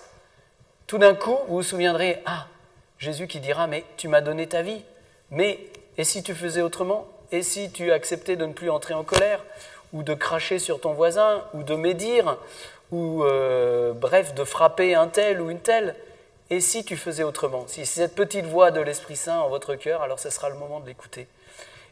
tout 0.88 0.98
d'un 0.98 1.16
coup, 1.16 1.38
vous 1.48 1.58
vous 1.58 1.64
souviendrez, 1.64 2.22
ah, 2.26 2.48
Jésus 3.00 3.28
qui 3.28 3.40
dira, 3.40 3.68
mais 3.68 3.84
tu 3.98 4.08
m'as 4.08 4.22
donné 4.22 4.48
ta 4.48 4.62
vie, 4.62 4.84
mais 5.30 5.60
et 5.98 6.04
si 6.04 6.24
tu 6.24 6.36
faisais 6.36 6.62
autrement? 6.62 7.08
Et 7.32 7.42
si 7.42 7.72
tu 7.72 7.92
acceptais 7.92 8.36
de 8.36 8.46
ne 8.46 8.54
plus 8.54 8.70
entrer 8.70 8.94
en 8.94 9.04
colère? 9.04 9.44
Ou 9.94 10.04
de 10.04 10.14
cracher 10.14 10.60
sur 10.60 10.80
ton 10.80 10.94
voisin 10.94 11.44
Ou 11.54 11.64
de 11.64 11.76
médire 11.76 12.38
Ou 12.92 13.24
euh, 13.24 13.94
bref, 13.94 14.34
de 14.34 14.44
frapper 14.44 14.96
un 14.96 15.08
tel 15.08 15.42
ou 15.42 15.50
une 15.50 15.60
telle 15.60 15.96
Et 16.50 16.62
si 16.62 16.84
tu 16.84 16.98
faisais 16.98 17.24
autrement 17.24 17.66
Si 17.68 17.86
cette 17.86 18.16
petite 18.16 18.46
voix 18.46 18.72
de 18.72 18.82
l'Esprit 18.82 19.16
Saint 19.16 19.40
en 19.40 19.50
votre 19.50 19.76
cœur, 19.76 20.02
alors 20.02 20.20
ce 20.20 20.30
sera 20.30 20.50
le 20.50 20.56
moment 20.56 20.80
de 20.80 20.88
l'écouter. 20.88 21.28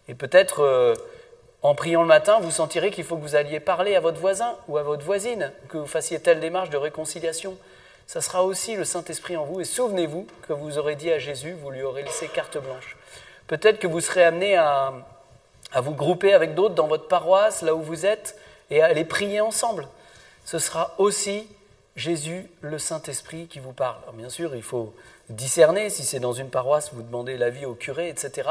Et 0.08 0.16
peut-être... 0.16 0.62
Euh, 0.62 0.96
en 1.66 1.74
priant 1.74 2.02
le 2.02 2.08
matin, 2.08 2.40
vous 2.40 2.52
sentirez 2.52 2.92
qu'il 2.92 3.04
faut 3.04 3.16
que 3.16 3.24
vous 3.24 3.36
alliez 3.36 3.60
parler 3.60 3.96
à 3.96 4.00
votre 4.00 4.20
voisin 4.20 4.56
ou 4.68 4.78
à 4.78 4.84
votre 4.84 5.04
voisine, 5.04 5.52
que 5.68 5.80
vous 5.80 5.88
fassiez 5.88 6.20
telle 6.20 6.40
démarche 6.40 6.70
de 6.70 6.78
réconciliation. 6.78 7.58
Ça 8.06 8.22
sera 8.22 8.44
aussi 8.44 8.76
le 8.76 8.86
Saint-Esprit 8.86 9.36
en 9.36 9.46
vous. 9.46 9.62
Et 9.62 9.66
souvenez-vous 9.66 10.28
que 10.48 10.54
vous 10.54 10.78
aurez 10.78 10.96
dit 10.96 11.12
à 11.12 11.18
Jésus, 11.18 11.54
vous 11.54 11.72
lui 11.72 11.82
aurez 11.82 12.04
laissé 12.04 12.28
carte 12.28 12.60
blanche. 12.60 12.96
Peut-être 13.48 13.80
que 13.80 13.88
vous 13.88 14.00
serez 14.00 14.24
amené 14.24 14.56
à, 14.56 14.94
vous 15.74 15.94
grouper 15.94 16.34
avec 16.34 16.56
d'autres 16.56 16.76
dans 16.76 16.88
votre 16.88 17.08
paroisse, 17.08 17.62
là 17.62 17.76
où 17.76 17.82
vous 17.82 18.06
êtes, 18.06 18.38
et 18.70 18.82
à 18.82 18.86
aller 18.86 19.06
prier 19.06 19.42
ensemble. 19.42 19.88
Ce 20.46 20.60
sera 20.60 20.94
aussi 20.98 21.48
Jésus, 21.96 22.50
le 22.62 22.78
Saint-Esprit, 22.78 23.48
qui 23.48 23.60
vous 23.60 23.74
parle. 23.74 24.00
bien 24.14 24.30
sûr, 24.30 24.56
il 24.56 24.64
faut 24.64 24.94
discerner, 25.30 25.90
si 25.90 26.04
c'est 26.04 26.20
dans 26.20 26.34
une 26.34 26.50
paroisse, 26.50 26.94
vous 26.94 27.02
demandez 27.02 27.38
l'avis 27.38 27.66
au 27.66 27.74
curé, 27.74 28.10
etc. 28.10 28.50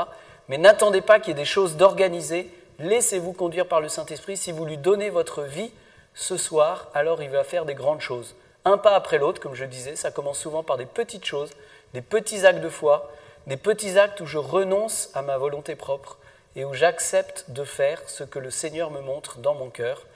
Mais 0.49 0.59
n'attendez 0.59 1.01
pas 1.01 1.21
qu'il 1.21 1.29
y 1.29 1.33
ait 1.33 1.43
des 1.43 1.45
choses 1.45 1.77
d'organiser 1.77 2.51
Laissez-vous 2.81 3.33
conduire 3.33 3.69
par 3.69 3.81
le 3.81 3.89
Saint-Esprit. 3.89 4.37
Si 4.37 4.51
vous 4.51 4.65
lui 4.65 4.77
donnez 4.77 5.11
votre 5.11 5.43
vie 5.43 5.71
ce 6.15 6.37
soir, 6.37 6.89
alors 6.95 7.23
il 7.23 7.31
va 7.31 7.45
faire 7.45 7.65
des 7.65 7.75
grandes 7.75 8.01
choses. 8.01 8.35
Un 8.65 8.79
pas 8.79 8.97
après 8.97 9.19
l'autre, 9.19 9.41
comme 9.41 9.55
je 9.55 9.65
disais, 9.65 9.95
ça 9.95 10.11
commence 10.11 10.39
souvent 10.39 10.63
par 10.63 10.77
des 10.77 10.87
petites 10.87 11.25
choses, 11.25 11.51
des 11.93 12.01
petits 12.01 12.47
actes 12.47 12.61
de 12.61 12.69
foi, 12.69 13.11
des 13.47 13.57
petits 13.57 13.99
actes 13.99 14.21
où 14.21 14.27
je 14.27 14.39
renonce 14.39 15.11
à 15.15 15.23
ma 15.23 15.37
volonté 15.37 15.77
propre 15.77 16.19
et 16.57 16.65
où 16.65 16.75
j'accepte 16.75 17.47
de 17.49 17.65
faire 17.65 18.01
ce 18.09 18.25
que 18.25 18.39
le 18.39 18.51
Seigneur 18.51 18.91
me 18.91 19.01
montre 19.01 19.39
dans 19.39 19.55
mon 19.55 19.71
cœur, 19.71 20.07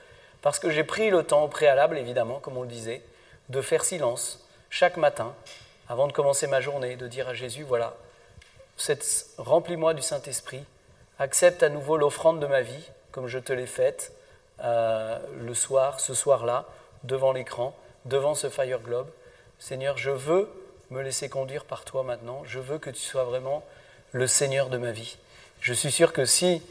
parce 0.41 0.59
que 0.59 0.69
j'ai 0.69 0.83
pris 0.83 1.09
le 1.09 1.23
temps 1.23 1.43
au 1.43 1.47
préalable, 1.47 1.97
évidemment, 1.97 2.39
comme 2.39 2.57
on 2.57 2.61
le 2.61 2.67
disait, 2.67 3.01
de 3.49 3.61
faire 3.61 3.83
silence 3.83 4.45
chaque 4.69 4.97
matin, 4.97 5.35
avant 5.89 6.07
de 6.07 6.13
commencer 6.13 6.47
ma 6.47 6.61
journée, 6.61 6.95
de 6.95 7.07
dire 7.07 7.27
à 7.27 7.33
Jésus, 7.33 7.63
voilà, 7.63 7.95
remplis-moi 9.37 9.93
du 9.93 10.01
Saint-Esprit, 10.01 10.63
accepte 11.17 11.63
à 11.63 11.69
nouveau 11.69 11.97
l'offrande 11.97 12.39
de 12.39 12.47
ma 12.47 12.61
vie, 12.61 12.89
comme 13.11 13.27
je 13.27 13.39
te 13.39 13.51
l'ai 13.51 13.65
faite 13.65 14.13
euh, 14.63 15.17
le 15.41 15.53
soir, 15.53 15.99
ce 15.99 16.13
soir-là, 16.13 16.65
devant 17.03 17.31
l'écran, 17.31 17.75
devant 18.05 18.35
ce 18.35 18.49
Fire 18.49 18.79
Globe. 18.79 19.09
Seigneur, 19.57 19.97
je 19.97 20.11
veux 20.11 20.49
me 20.89 21.01
laisser 21.01 21.29
conduire 21.29 21.65
par 21.65 21.85
toi 21.85 22.03
maintenant. 22.03 22.43
Je 22.45 22.59
veux 22.59 22.77
que 22.77 22.89
tu 22.89 23.01
sois 23.01 23.23
vraiment 23.23 23.63
le 24.11 24.27
Seigneur 24.27 24.69
de 24.69 24.77
ma 24.77 24.91
vie. 24.91 25.17
Je 25.59 25.73
suis 25.73 25.91
sûr 25.91 26.13
que 26.13 26.25
si, 26.25 26.61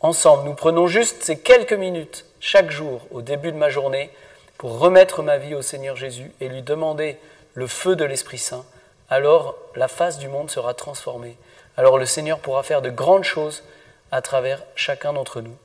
ensemble, 0.00 0.44
nous 0.44 0.54
prenons 0.54 0.86
juste 0.86 1.22
ces 1.22 1.38
quelques 1.38 1.72
minutes 1.72 2.24
chaque 2.40 2.70
jour, 2.70 3.02
au 3.10 3.22
début 3.22 3.52
de 3.52 3.56
ma 3.56 3.70
journée, 3.70 4.10
pour 4.56 4.78
remettre 4.78 5.22
ma 5.22 5.38
vie 5.38 5.54
au 5.54 5.62
Seigneur 5.62 5.96
Jésus 5.96 6.32
et 6.40 6.48
lui 6.48 6.62
demander 6.62 7.16
le 7.54 7.66
feu 7.66 7.96
de 7.96 8.04
l'Esprit 8.04 8.38
Saint, 8.38 8.64
alors 9.08 9.56
la 9.76 9.88
face 9.88 10.18
du 10.18 10.28
monde 10.28 10.50
sera 10.50 10.74
transformée. 10.74 11.36
Alors 11.76 11.96
le 11.96 12.06
Seigneur 12.06 12.40
pourra 12.40 12.62
faire 12.62 12.82
de 12.82 12.90
grandes 12.90 13.24
choses 13.24 13.62
à 14.10 14.20
travers 14.20 14.62
chacun 14.74 15.12
d'entre 15.12 15.40
nous. 15.40 15.56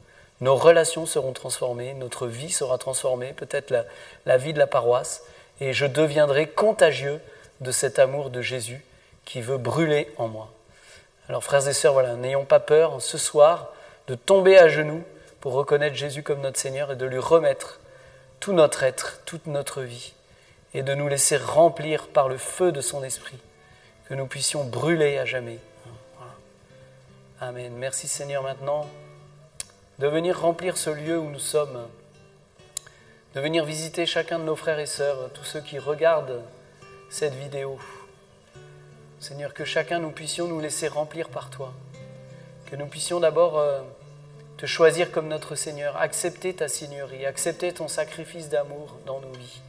Nos 0.41 0.56
relations 0.56 1.06
seront 1.06 1.34
transformées, 1.34 1.93
notre 1.96 2.28
vie 2.28 2.52
sera 2.52 2.78
transformée, 2.78 3.34
peut-être 3.34 3.74
la, 4.26 4.38
vie 4.38 4.54
de 4.54 4.60
la 4.60 4.67
paroisse, 4.67 5.24
et 5.60 5.74
je 5.74 5.86
deviendrai 5.86 6.48
contagieux 6.48 7.19
de 7.62 7.72
cet 7.72 7.98
amour 7.98 8.30
de 8.30 8.41
Jésus 8.41 8.84
qui 9.26 9.41
veut 9.41 9.58
brûler 9.58 10.12
en 10.17 10.28
moi. 10.28 10.53
Alors 11.30 11.44
frères 11.44 11.68
et 11.68 11.74
sœurs, 11.74 11.94
voilà, 11.94 12.16
n'ayons 12.16 12.46
pas 12.46 12.60
peur 12.60 13.02
ce 13.02 13.18
soir 13.18 13.74
de 14.08 14.16
tomber 14.16 14.58
à 14.58 14.68
genoux 14.68 15.04
pour 15.40 15.54
reconnaître 15.54 15.96
Jésus 15.96 16.24
comme 16.24 16.42
notre 16.42 16.60
Seigneur 16.60 16.92
et 16.92 16.96
de 16.96 17.06
lui 17.06 17.20
remettre 17.20 17.80
tout 18.40 18.54
notre 18.54 18.84
être, 18.84 19.22
toute 19.26 19.48
notre 19.48 19.82
vie, 19.82 20.14
et 20.74 20.84
de 20.84 20.94
nous 20.94 21.08
laisser 21.08 21.38
remplir 21.38 22.08
par 22.08 22.28
le 22.28 22.38
feu 22.38 22.72
de 22.72 22.82
son 22.82 23.04
esprit, 23.04 23.40
que 24.10 24.14
nous 24.14 24.26
puissions 24.26 24.66
brûler 24.66 25.18
à 25.18 25.26
jamais. 25.26 25.60
Amen. 27.40 27.74
Merci 27.78 28.08
Seigneur 28.08 28.44
maintenant 28.44 28.90
de 30.00 30.08
venir 30.08 30.40
remplir 30.40 30.78
ce 30.78 30.90
lieu 30.90 31.18
où 31.20 31.30
nous 31.30 31.40
sommes, 31.40 31.88
de 33.36 33.42
venir 33.42 33.64
visiter 33.64 34.06
chacun 34.06 34.40
de 34.40 34.44
nos 34.44 34.56
frères 34.56 34.80
et 34.80 34.86
sœurs, 34.86 35.30
tous 35.34 35.44
ceux 35.44 35.62
qui 35.62 35.80
regardent 35.80 36.42
cette 37.10 37.36
vidéo. 37.36 37.78
Seigneur, 39.24 39.54
que 39.54 39.64
chacun 39.64 40.00
nous 40.00 40.12
puissions 40.12 40.50
nous 40.50 40.60
laisser 40.60 40.90
remplir 40.90 41.30
par 41.30 41.50
toi, 41.50 41.72
que 42.70 42.76
nous 42.76 42.88
puissions 42.88 43.22
d'abord 43.22 43.58
euh, 43.58 43.80
te 44.58 44.66
choisir 44.66 45.14
comme 45.14 45.30
notre 45.30 45.56
Seigneur, 45.56 45.96
accepter 45.96 46.54
ta 46.54 46.68
Seigneurie, 46.68 47.26
accepter 47.26 47.72
ton 47.72 47.88
sacrifice 47.88 48.50
d'amour 48.50 48.98
dans 49.06 49.22
nos 49.22 49.32
vies. 49.32 49.62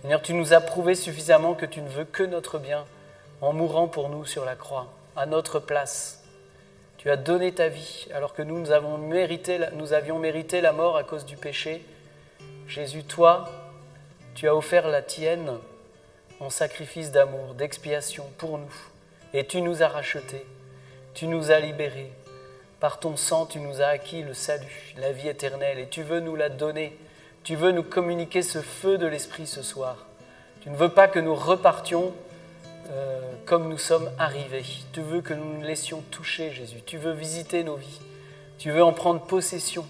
Seigneur, 0.00 0.22
tu 0.22 0.32
nous 0.32 0.54
as 0.54 0.62
prouvé 0.62 0.94
suffisamment 0.94 1.52
que 1.52 1.66
tu 1.66 1.82
ne 1.82 1.90
veux 1.90 2.06
que 2.06 2.22
notre 2.22 2.58
bien 2.58 2.86
en 3.42 3.52
mourant 3.52 3.86
pour 3.86 4.08
nous 4.08 4.24
sur 4.24 4.46
la 4.46 4.56
croix, 4.56 4.86
à 5.14 5.26
notre 5.26 5.58
place. 5.58 6.22
Tu 6.96 7.10
as 7.10 7.18
donné 7.18 7.52
ta 7.52 7.68
vie 7.68 8.08
alors 8.14 8.32
que 8.32 8.40
nous, 8.40 8.58
nous, 8.58 8.70
avons 8.70 8.96
mérité, 8.96 9.60
nous 9.74 9.92
avions 9.92 10.18
mérité 10.18 10.62
la 10.62 10.72
mort 10.72 10.96
à 10.96 11.04
cause 11.04 11.26
du 11.26 11.36
péché. 11.36 11.84
Jésus, 12.66 13.04
toi, 13.04 13.46
tu 14.34 14.48
as 14.48 14.56
offert 14.56 14.88
la 14.88 15.02
tienne 15.02 15.58
en 16.40 16.50
sacrifice 16.50 17.12
d'amour, 17.12 17.54
d'expiation 17.54 18.24
pour 18.38 18.58
nous. 18.58 18.74
Et 19.34 19.46
tu 19.46 19.62
nous 19.62 19.82
as 19.82 19.88
rachetés, 19.88 20.44
tu 21.14 21.26
nous 21.26 21.50
as 21.50 21.60
libérés. 21.60 22.12
Par 22.80 22.98
ton 22.98 23.16
sang, 23.16 23.44
tu 23.44 23.60
nous 23.60 23.82
as 23.82 23.86
acquis 23.86 24.22
le 24.22 24.32
salut, 24.32 24.94
la 24.96 25.12
vie 25.12 25.28
éternelle, 25.28 25.78
et 25.78 25.86
tu 25.86 26.02
veux 26.02 26.20
nous 26.20 26.34
la 26.34 26.48
donner. 26.48 26.96
Tu 27.44 27.54
veux 27.54 27.72
nous 27.72 27.82
communiquer 27.82 28.42
ce 28.42 28.60
feu 28.60 28.98
de 28.98 29.06
l'Esprit 29.06 29.46
ce 29.46 29.62
soir. 29.62 30.06
Tu 30.62 30.70
ne 30.70 30.76
veux 30.76 30.88
pas 30.88 31.08
que 31.08 31.18
nous 31.18 31.34
repartions 31.34 32.12
euh, 32.90 33.20
comme 33.46 33.68
nous 33.68 33.78
sommes 33.78 34.10
arrivés. 34.18 34.64
Tu 34.92 35.00
veux 35.00 35.20
que 35.20 35.34
nous 35.34 35.58
nous 35.58 35.62
laissions 35.62 36.02
toucher, 36.10 36.52
Jésus. 36.52 36.82
Tu 36.84 36.96
veux 36.96 37.12
visiter 37.12 37.64
nos 37.64 37.76
vies. 37.76 38.00
Tu 38.58 38.70
veux 38.70 38.82
en 38.82 38.92
prendre 38.92 39.20
possession 39.20 39.86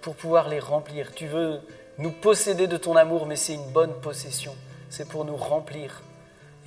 pour 0.00 0.16
pouvoir 0.16 0.48
les 0.48 0.60
remplir. 0.60 1.14
Tu 1.14 1.26
veux 1.26 1.60
nous 1.98 2.10
posséder 2.10 2.66
de 2.66 2.76
ton 2.76 2.96
amour, 2.96 3.26
mais 3.26 3.36
c'est 3.36 3.54
une 3.54 3.70
bonne 3.70 3.94
possession. 4.00 4.54
C'est 4.96 5.08
pour 5.08 5.24
nous 5.24 5.34
remplir. 5.34 6.02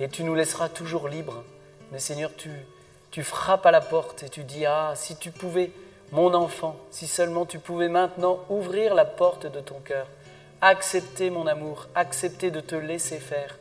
Et 0.00 0.10
tu 0.10 0.22
nous 0.22 0.34
laisseras 0.34 0.68
toujours 0.68 1.08
libres. 1.08 1.42
Mais 1.90 1.98
Seigneur, 1.98 2.30
tu, 2.36 3.22
frappes 3.22 3.64
à 3.64 3.70
la 3.70 3.80
porte 3.80 4.22
et 4.22 4.28
tu 4.28 4.44
dis, 4.44 4.66
ah, 4.66 4.92
si 4.96 5.16
tu 5.16 5.30
pouvais, 5.30 5.72
mon 6.12 6.34
enfant, 6.34 6.76
si 6.90 7.06
seulement 7.06 7.46
tu 7.46 7.58
pouvais 7.58 7.88
maintenant 7.88 8.40
ouvrir 8.50 8.94
la 8.94 9.06
porte 9.06 9.46
de 9.46 9.60
ton 9.60 9.80
cœur, 9.80 10.06
accepter 10.60 11.30
mon 11.30 11.46
amour, 11.46 11.86
accepter 11.94 12.50
de 12.50 12.60
te 12.60 12.74
laisser 12.74 13.16
faire, 13.16 13.58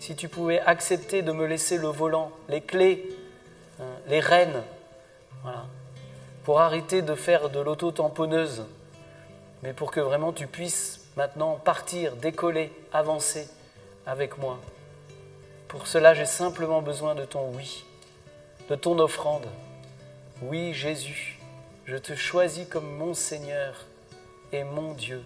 si 0.00 0.16
tu 0.16 0.28
pouvais 0.28 0.58
accepter 0.58 1.22
de 1.22 1.30
me 1.30 1.46
laisser 1.46 1.78
le 1.78 1.86
volant, 1.86 2.32
les 2.48 2.62
clés, 2.62 3.16
hein, 3.80 3.84
les 4.08 4.18
rênes, 4.18 4.64
voilà, 5.44 5.66
pour 6.42 6.60
arrêter 6.60 7.00
de 7.00 7.14
faire 7.14 7.48
de 7.48 7.60
l'auto-tamponneuse, 7.60 8.64
mais 9.62 9.72
pour 9.72 9.92
que 9.92 10.00
vraiment 10.00 10.32
tu 10.32 10.48
puisses 10.48 11.00
maintenant 11.16 11.54
partir, 11.54 12.16
décoller, 12.16 12.72
avancer 12.92 13.48
avec 14.06 14.38
moi. 14.38 14.58
Pour 15.68 15.86
cela, 15.86 16.14
j'ai 16.14 16.26
simplement 16.26 16.82
besoin 16.82 17.14
de 17.14 17.24
ton 17.24 17.50
oui, 17.54 17.84
de 18.68 18.74
ton 18.74 18.98
offrande. 18.98 19.46
Oui, 20.42 20.72
Jésus, 20.74 21.38
je 21.84 21.96
te 21.96 22.14
choisis 22.14 22.66
comme 22.68 22.96
mon 22.96 23.14
Seigneur 23.14 23.86
et 24.52 24.64
mon 24.64 24.94
Dieu. 24.94 25.22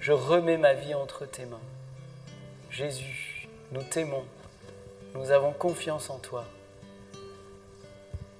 Je 0.00 0.12
remets 0.12 0.58
ma 0.58 0.74
vie 0.74 0.94
entre 0.94 1.26
tes 1.26 1.44
mains. 1.44 1.60
Jésus, 2.70 3.48
nous 3.70 3.82
t'aimons. 3.82 4.24
Nous 5.14 5.30
avons 5.30 5.52
confiance 5.52 6.10
en 6.10 6.18
toi. 6.18 6.44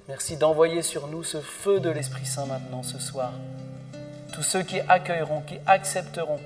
Merci 0.09 0.37
d'envoyer 0.37 0.83
sur 0.83 1.07
nous 1.07 1.23
ce 1.23 1.41
feu 1.41 1.81
de 1.81 1.89
l'Esprit 1.89 2.27
Saint 2.27 2.47
maintenant, 2.47 2.83
ce 2.83 2.99
soir. 2.99 3.33
Tous 4.33 4.43
ceux 4.43 4.63
qui 4.63 4.81
accueilleront, 4.81 5.43
qui 5.43 5.59
accepteront, 5.67 6.41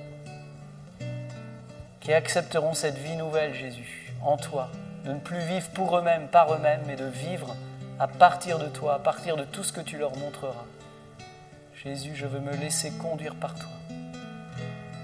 accepteront 2.13 2.73
cette 2.73 2.97
vie 2.97 3.15
nouvelle, 3.15 3.53
Jésus, 3.53 4.13
en 4.21 4.37
toi, 4.37 4.69
de 5.05 5.11
ne 5.13 5.19
plus 5.19 5.39
vivre 5.39 5.67
pour 5.69 5.97
eux-mêmes, 5.97 6.27
par 6.27 6.53
eux-mêmes, 6.53 6.81
mais 6.87 6.95
de 6.95 7.05
vivre 7.05 7.55
à 7.99 8.07
partir 8.07 8.59
de 8.59 8.67
toi, 8.67 8.95
à 8.95 8.99
partir 8.99 9.37
de 9.37 9.43
tout 9.43 9.63
ce 9.63 9.73
que 9.73 9.81
tu 9.81 9.97
leur 9.97 10.15
montreras. 10.17 10.65
Jésus, 11.83 12.15
je 12.15 12.25
veux 12.25 12.39
me 12.39 12.55
laisser 12.55 12.91
conduire 12.91 13.35
par 13.35 13.55
toi. 13.55 13.69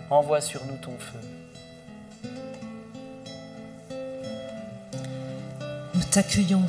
Envoie 0.10 0.42
sur 0.42 0.66
nous 0.66 0.78
ton 0.78 0.98
feu. 0.98 1.20
t'accueillons 6.14 6.68